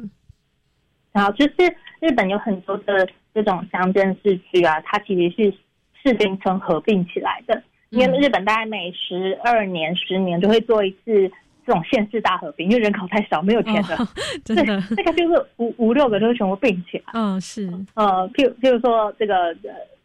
[1.11, 1.53] 然后就是
[1.99, 5.53] 日本有很多的这种乡镇市区啊，它其实是
[6.01, 7.61] 市町村合并起来的。
[7.89, 11.29] 因为日本大概每十二年、十年就会做一次
[11.71, 14.05] 这种县市大合并，因为人口太少，没有钱的，哦、
[14.43, 17.05] 真的，这个就是五五六个都全部并起来。
[17.13, 19.55] 嗯，是，呃，譬如譬如说这个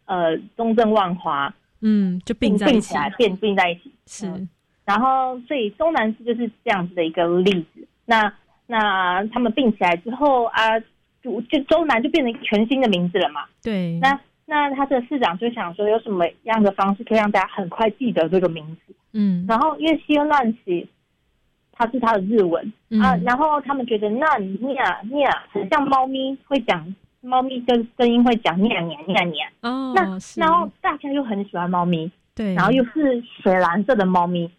[0.05, 4.27] 呃中正万华，嗯，就并在并起来，并并在一起，是。
[4.27, 4.47] 嗯、
[4.85, 7.85] 然后，所以中南市就是这样子的一个例子。
[8.05, 8.31] 那
[8.65, 10.79] 那他们并起来之后啊，
[11.21, 13.41] 就就中南就变成一个全新的名字了嘛。
[13.61, 13.99] 对。
[13.99, 18.93] 那那他的市长就想说，有什么样的方式可以让大家很快记得这个名字？
[19.11, 19.45] 嗯。
[19.45, 20.87] 然后，因为西恩乱喜，
[21.77, 24.75] 它是它的日文、嗯、啊，然后他们觉得那念
[25.09, 29.47] 念很像猫咪会讲，猫咪跟声音会讲念念念念。
[29.61, 29.93] 哦。
[29.95, 34.49] 那然后大家又很喜欢猫咪，对，然后又是水蓝色的猫咪。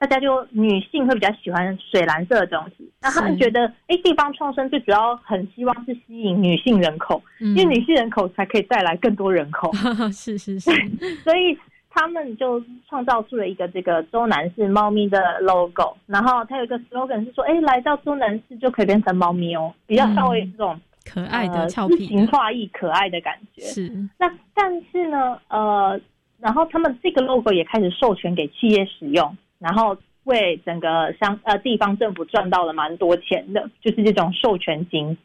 [0.00, 9.72] 大家就女性会比较喜欢水蓝色的东西，那他们觉得，哎，地方创生最主要很希望是吸引女性人口，嗯、因为女性人口才可以带来更多人口。
[10.12, 10.70] 是 是是，
[11.24, 11.58] 所以
[11.90, 23.62] 他们就创造出了一个这个周南市猫咪的 logo，然后它有一个 slogan 是说，哎，来到周南市就可以变成猫咪哦，比较稍微这种、嗯、可爱的、呃、俏皮、诗情画意、可爱的感觉。
[23.62, 23.88] 是。
[24.18, 26.00] 那但是呢，呃，
[26.38, 29.36] 然后他们这个 logo 也开始授权给企业使用。
[29.58, 35.18] 然后为整个乡呃地方政府赚到了蛮多钱的，就是这种授权金。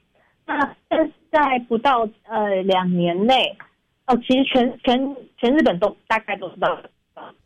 [0.47, 3.55] 那但是在不到呃两年内，
[4.07, 6.77] 哦，其实全全全日本都大概都知道，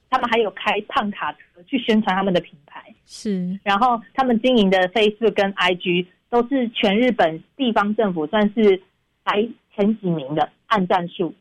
[0.10, 2.84] 他们还有开胖卡车去宣传他们的品牌。
[3.06, 8.82] 是，然后他们经营的 Facebook 跟 IG 都是全日本地方政府算是
[9.24, 11.34] 排前几名的按战数。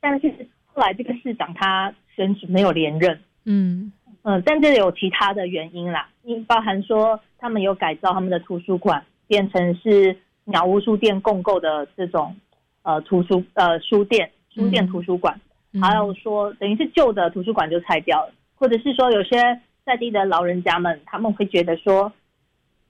[0.00, 0.32] 但是
[0.66, 3.20] 后来这个市长他选举没有连任。
[3.44, 3.92] 嗯。
[4.28, 10.16] 嗯，但这有其他的原因啦，因包含说他们有改造他们的图书馆，变成是
[10.46, 12.34] 鸟屋书店共购的这种
[12.82, 15.38] 呃图书呃书店书店图书馆，
[15.72, 22.12] 嗯、还有说等于是旧的图书馆就拆掉了，或者是说有些在地的老人家们他们会觉得说，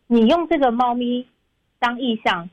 [0.06, 1.26] 你用这个猫咪
[1.78, 2.48] 当意象，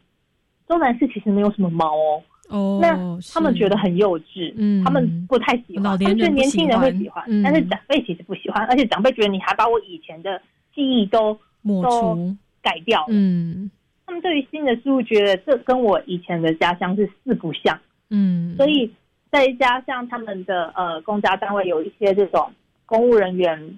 [0.68, 2.22] 中南市其实没有什么猫哦。
[2.50, 2.94] 哦，那
[3.34, 10.42] 他们觉得很幼稚，嗯，他们不太喜欢，他们觉得年轻人会喜欢，嗯、但是长辈其实不喜欢，而且长辈觉得你还把我以前的
[10.76, 13.72] 记忆都抹除、改掉了，嗯，
[14.06, 18.92] 他们对于新的事物觉得这跟我以前的家乡是四不像，嗯，所以
[19.34, 22.50] 再加上他们的呃公家单位有一些这种
[22.86, 23.78] 公务人员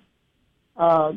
[0.76, 1.12] 呃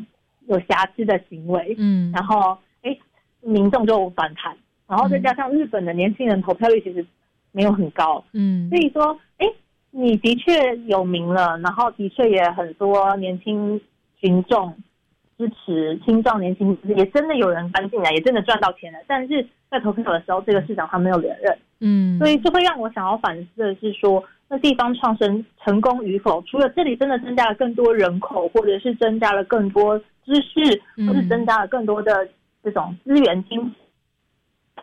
[0.47, 2.97] 有瑕疵的行为，嗯，然后哎
[3.43, 7.05] 民众就反弹，然后再加上日本的年轻人投票率其实。
[7.51, 9.47] 没有很高，嗯，所以说，哎，
[9.91, 13.80] 你的确有名了，然后的确也很多年轻
[14.20, 14.76] 群众
[15.39, 18.99] 支持青壮年轻，也真的有人搬进来，也真的赚到钱了。
[19.09, 32.28] 但是在投票的时候，这个市长他没有连任，嗯，所以就会让我想要反思的是说，那地方创生成功与否，除了这里真的增加了更多人口，或者是增加了更多知识，或是增加了更多的
[32.62, 33.58] 这种资源金。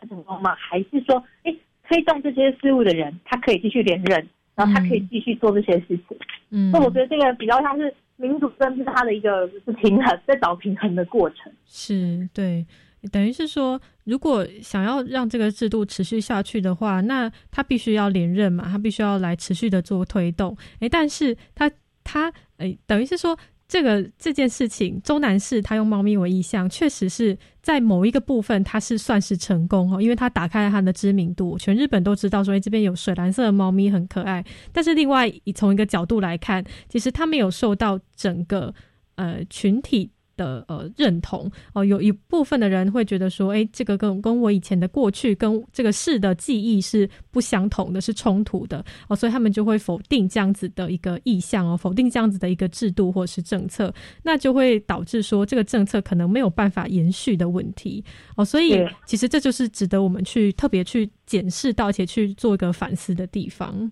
[0.10, 0.54] 成功吗？
[0.56, 1.56] 还是说，哎，
[1.88, 6.18] 推动这些事物的人，他可以继续连任，然后他可以继续做这些事情？
[6.50, 11.52] 嗯，那我觉得这个比较像是民主政治它的一个是平衡，在找平衡的过程。
[11.66, 12.66] 是对。
[13.12, 20.56] 等于是说，如果想要让这个制度持续下去的话，那他必须要连任嘛，他必须要来持续的做推动。
[20.80, 21.70] 诶，但是他
[22.04, 23.38] 他诶，等于是说，
[23.68, 34.46] 这个这件事情，周南市他用猫咪为意象，确实是在某一个部分，他是算是成功哦，因为他打开了他的知名度，全日本都知道说，诶这边有水蓝色的猫咪很可爱。
[34.72, 38.74] 但是另外从一个角度来看，其实他没有受到整个
[39.16, 40.12] 呃群体。
[40.36, 41.52] 的呃认同。
[41.74, 48.84] 哦，有一部分的人会觉得说，哎，这个跟跟我以前的过去跟这个事的记忆是不相同的，是冲突的。
[49.08, 58.04] 哦，所以他们就会否定这样子的一个意向哦，否定这样子的一个制度或是政策，那就会导致说这个政策可能没有办法延续的问题。
[58.36, 63.92] 哦，所以其实这就是值得我们去特别去检视到，而且去做一个反思的地方。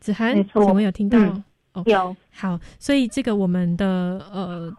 [0.00, 1.18] 子涵，有没有听到？
[1.86, 3.86] 有好，所以这个我们的
[4.32, 4.72] 呃，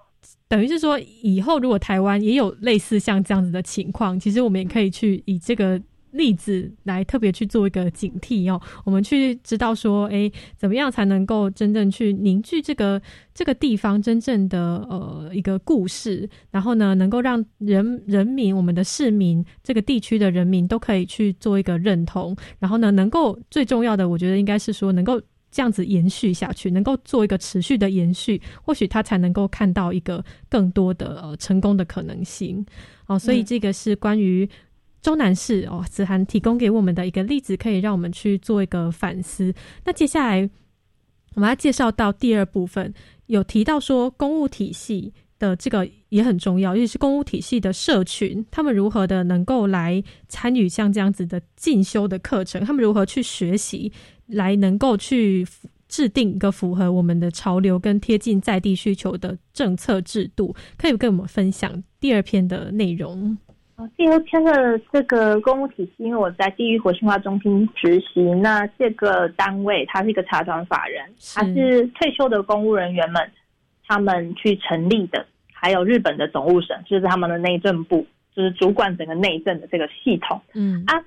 [0.47, 5.79] 等于是说，以后如果台湾也有类似像这样子的情况，其实我们也可以去以这个
[6.11, 8.59] 例子来特别去做一个警惕哦。
[8.83, 12.99] 我们去知道说，哎，怎么样才能够真正去凝聚这个
[13.31, 25.21] 这个地方真正的呃一个故事，然后呢，能够让人人民、我们的市民、这个地区的人民都可以去做一个认同，然后呢，能够最重要的，我觉得应该是说能够。
[25.51, 32.65] 这样子延续下去，能够做一个持续的延续，或许他才能够看到一个更多的呃成功的可能性
[33.07, 33.17] 哦。
[33.17, 34.47] 所以这个是关于
[35.01, 39.53] 周南市哦，子涵提供给我们的一个例子，可以让我们去做一个反思。
[39.85, 40.49] 那接下来
[41.35, 42.93] 我们要介绍到第二部分，
[43.25, 53.91] 有提到说公务体系的这个也很重要，尤其是公务体系的社群，他们如何的能够来参与像这样子的进修的课程，他们如何去学习。
[54.29, 55.45] 来能够去
[55.87, 63.37] 制定一个符合我们的潮流跟贴近在地需求的政策制度，可以跟我们分享第二篇的内容。
[63.95, 73.31] 第二篇的这个公务体系，因为我在地域活性化中心实习，那这个单位它是一个茶团法人，它是退休的公务人员们
[73.87, 78.05] 他们去成立的，还有日本的总务省，就是他们的内政部，
[78.35, 80.39] 就是主管整个内政的这个系统。
[80.53, 81.03] 嗯啊。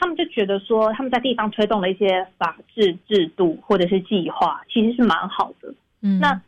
[0.00, 5.74] 他们就觉得说，他们在地方推动了一些法治制度或者是计划，其实是蛮好的。
[6.02, 6.40] 嗯，那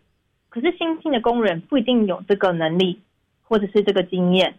[0.48, 3.00] 可是新进的工人不一定有这个能力，
[3.42, 4.54] 或者是这个经验，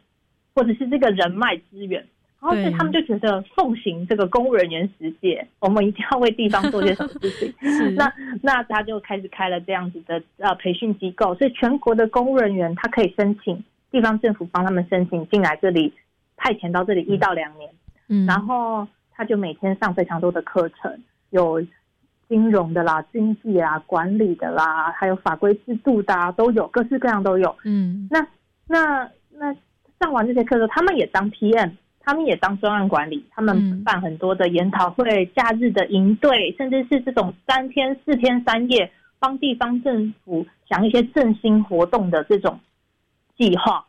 [0.53, 2.05] 或者是这个人脉资源，
[2.41, 7.53] 然后所以他们就觉得奉行这个公务人员实践，我们一定要为地方做些什么事情。
[7.95, 8.11] 那
[8.41, 15.93] 那他就开始开了这样子的呃培训机构，所以全国的公务人员他可以申请地方政府帮他们申请进来这里
[16.35, 17.69] 派遣到这里一到两年。
[18.27, 21.65] 然后他就每天上非常多的课程，有
[22.27, 27.55] 金融的啦、经济啊、管理的啦，还有法规制度的啊都有，各式各样都有。
[27.63, 28.25] 嗯，那
[28.67, 29.55] 那那
[29.99, 42.59] 上完这些课之后，他们也当 PM，他们也当专案管理，他们办很多的研讨会、假日的营队，甚至是这种三天四天三夜帮地方政府想一些振兴活动的这种
[43.37, 43.85] 计划。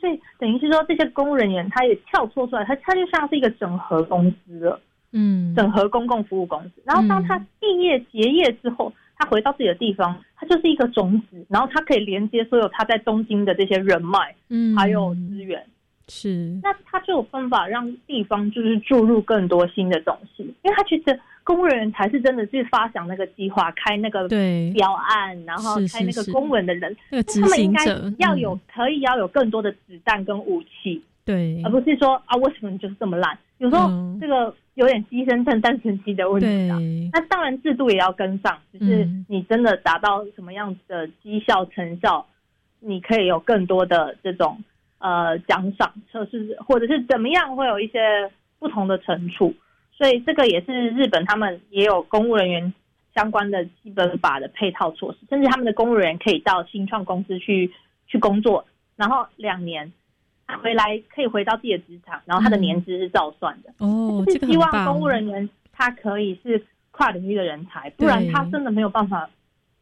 [0.00, 4.80] 所以等于是说，这些公务人员他也跳脱出来，他他就像是一个整合公司了，
[5.12, 6.70] 嗯，整合公共服务公司。
[6.84, 15.66] 然后当他毕业结业之后，他回到自己的地方，他就是一个种子，然后他可以连接所有他在东京的这些人脉，嗯，还有资源，
[16.08, 16.58] 是。
[16.62, 21.18] 那他就有方法让地方就是注入更多新的东西，因为他觉得。
[21.44, 26.94] 公务人员才是真的是发想那个计划、开那个标案，然后开那个公文的人。
[27.10, 27.86] 他们应该
[28.18, 33.38] 要有可以要有更多的子弹跟武器，对，而不是说啊，为什么你就是这么烂？
[33.56, 33.88] 有时候
[34.20, 36.78] 这个有点牺牲趁诞生期的问题啊。
[37.14, 42.26] 那当然制度也要跟上，就是你真的达到什么样的绩效成效，
[42.80, 44.62] 你可以有更多的这种
[44.98, 49.54] 呃奖赏测试，或者是怎么样，会有一些不同的惩处。
[49.92, 52.72] 所以这个也是日本，他们也有公务人员
[53.14, 57.72] 相关的基本法的配套措施，甚至他们的公务人员可以到新创公司去
[58.06, 59.92] 去工作，然后两年
[60.62, 63.70] 回来可以回到自己的职场，然后他的年资是照算的。
[63.78, 69.28] 哦，是希望公务人员他可以是跨领域的人才，不然他真的没有办法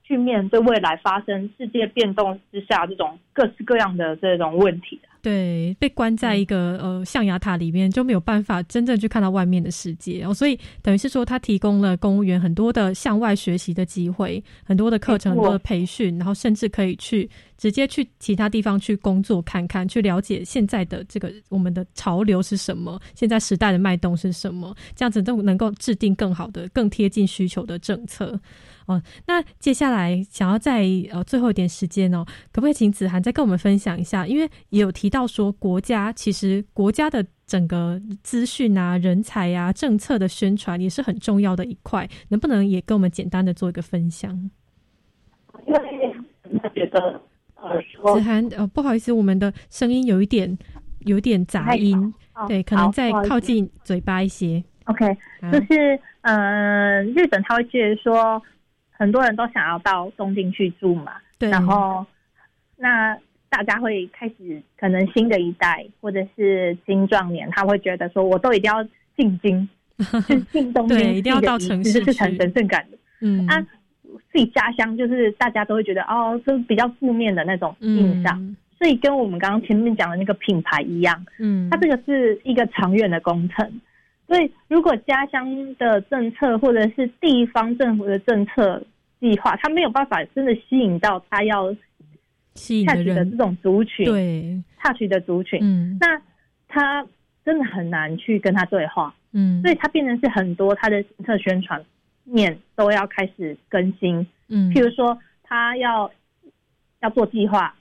[0.07, 5.01] 去面对未来发生世界变动之下这种各式各样的这种问题。
[5.23, 10.33] 对，被关在一个呃象牙塔里面，就没有办法真正去看到外面的世界哦。
[10.33, 17.29] 所以等于是说，他提供了公务员很多的向外学习的机会，很多的课程、很多的培训，然后甚至可以去
[17.59, 28.39] 直接去其他地方去工作看看，去了解现在的这个我们的潮流是什么，现在时代的脉动是什么，这样子都能够制定更好的、更贴近需求的政策。
[28.87, 34.27] 哦，那接下来想要在呃最后一点时间哦，可不可以请子涵再跟我们分享一下？
[34.27, 44.33] 因为也有提到说，国家其实国家的整个资讯啊、人才啊、政策的宣传也是很重要的一块，能不能也跟我们简单的做一个分享？
[45.67, 46.15] 因为
[46.63, 47.21] 他觉得
[47.57, 47.83] 呃，
[48.15, 50.57] 子涵呃，不好意思，我们的声音有一点
[51.01, 52.15] 有一点杂音，
[52.47, 54.63] 对，可能再靠近嘴巴一些。
[54.85, 55.05] OK，
[55.51, 58.41] 就是嗯、呃日本他会觉得说。
[58.99, 62.05] 很多人都想要到东京去住嘛，对，然后
[62.77, 63.17] 那
[63.49, 68.83] 大家会开始，可能新的一代或者是青壮年，他会觉得说，我都一定要
[69.17, 69.69] 进京，
[70.27, 72.99] 去进东京，对，一定要到城市是很神圣感的。
[73.21, 73.61] 嗯，啊，
[74.33, 83.81] 自己家乡就是大家都会觉得哦，是比较负面的那种印象，嗯、所以跟我们刚刚前面讲的那个品牌一样，嗯，它这个是一个长远的工程。
[84.27, 88.83] 所以，如果家乡的政策或者是地方政府的政策
[89.21, 91.73] 计划，他没有办法真的吸引到他要
[92.55, 96.21] 吸引的的这种族群，对，touch 的族群，嗯，那
[96.67, 97.07] 他
[97.45, 101.85] 真的很难去跟他对话，嗯，所以他变成是很多他的政策宣传
[102.25, 106.11] 面都要开始更新，嗯，譬如说他要
[107.01, 107.73] 要做计划，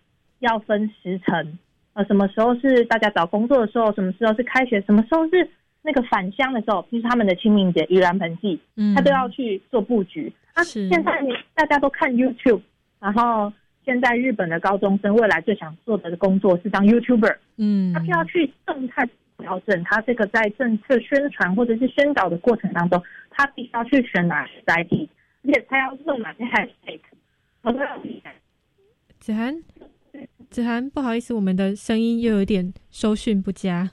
[0.41, 1.57] 要分时程，
[1.93, 5.49] 呃，什么时候是大家找工作的时候，什么时候是开学，什么时候是。
[5.85, 10.33] 那个返乡的时候，就是他们的清明节、盂兰盆祭，嗯，他都要去做布局。
[10.53, 11.11] 啊，现在
[11.53, 12.61] 大家都看 YouTube，
[12.99, 13.53] 然后
[13.85, 19.07] 现在日本的高中生未来最想做的工作是当 YouTuber，嗯，他就要去动态
[19.37, 25.07] 调整他这个在政策宣传或者是宣导的过程当中，他必须要去选哪些载体，
[25.43, 26.99] 而且他要用哪些 hashtag，
[27.61, 28.31] 我都要理解。
[29.19, 29.61] 子涵，
[30.49, 33.91] 子涵，不好意思，我们的声音又有点收讯不佳。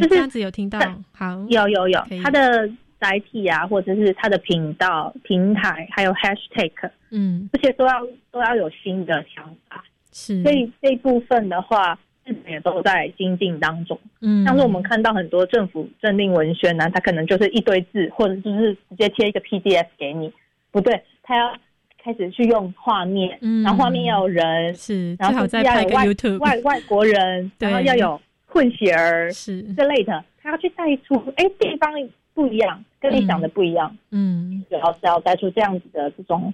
[0.00, 0.78] 就是这样子有听到，
[1.12, 2.68] 好，有有有，它的
[2.98, 6.72] 载体啊，或者是它的频道、平台，还有 hashtag，
[7.10, 9.84] 嗯，这些都要都要有新的想法。
[10.12, 13.98] 是，所以这一部分的话，日本也都在精进当中。
[14.20, 20.32] 嗯，像是我们看到很多政府政令文宣呢，它可能就是一堆字，或者就是直接贴一个 PDF 给你，
[20.70, 21.54] 不对，它要
[22.02, 28.20] 开始去用画面，嗯，然后画面要有人，是，然后再拍个 YouTube，外外国人，然后要有。
[28.56, 31.92] 混血儿是之类的，他要去带出，哎，地方
[32.32, 36.52] 不一样，跟你想的不一样，嗯，主要是要带出这样子的这种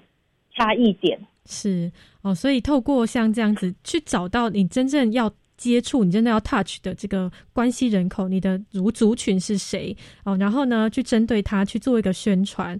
[0.53, 1.17] 差异点。
[1.47, 1.91] 是
[2.23, 12.77] 哦，所以透过像这样子去找到你真正要接触、你真的要 touch 的这个关系人口，你的族族群是谁哦，然后呢，去针对他去做一个宣传。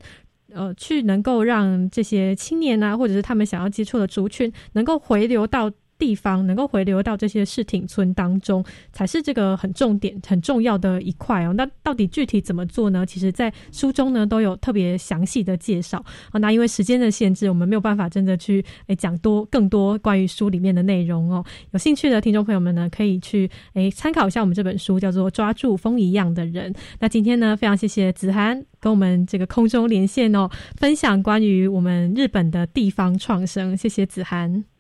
[0.53, 5.71] 呃，去能够让这些青年啊，或者是他们想要接触的族群，能够回流到。
[6.03, 11.53] 地方能够回流到这些市町村当中，才是这个很重点、很重要的一块哦。
[11.53, 13.07] 那到底具体怎么做呢？
[13.07, 16.41] 其实，在书中呢都有特别详细的介绍啊。
[16.41, 21.45] 那因为时间的限制，我们没有办法真的去诶讲多更多关于书里面的内容哦。
[21.71, 26.73] 有兴趣的听众朋友们呢，可以去诶参考一下我们这本书，叫做《抓住风一样的人》。
[26.99, 33.77] 那今天呢，非常谢谢子涵跟我们这个空中连线哦，分享关于我们日本的地方创生。
[33.77, 34.72] 谢谢子涵。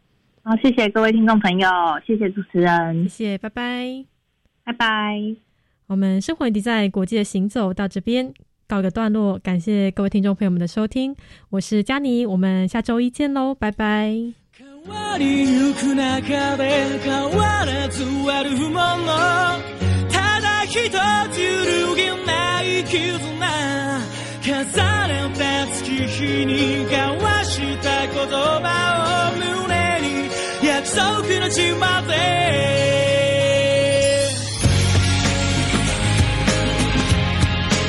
[0.43, 1.69] 好，谢谢各位听众朋友，
[2.05, 4.05] 谢谢主持人，谢谢，拜拜，
[4.63, 5.19] 拜拜。
[5.87, 8.33] 我们生活迪在国际的行走到这边
[8.67, 11.15] 告一个段落，感谢各位听众朋友们的收听，
[11.49, 14.33] 我是佳妮，我们下周一见喽，拜拜。
[14.57, 16.29] 重ねた
[25.85, 28.65] 月日に交わした言葉
[29.33, 29.60] を
[30.94, 31.92] so good at my.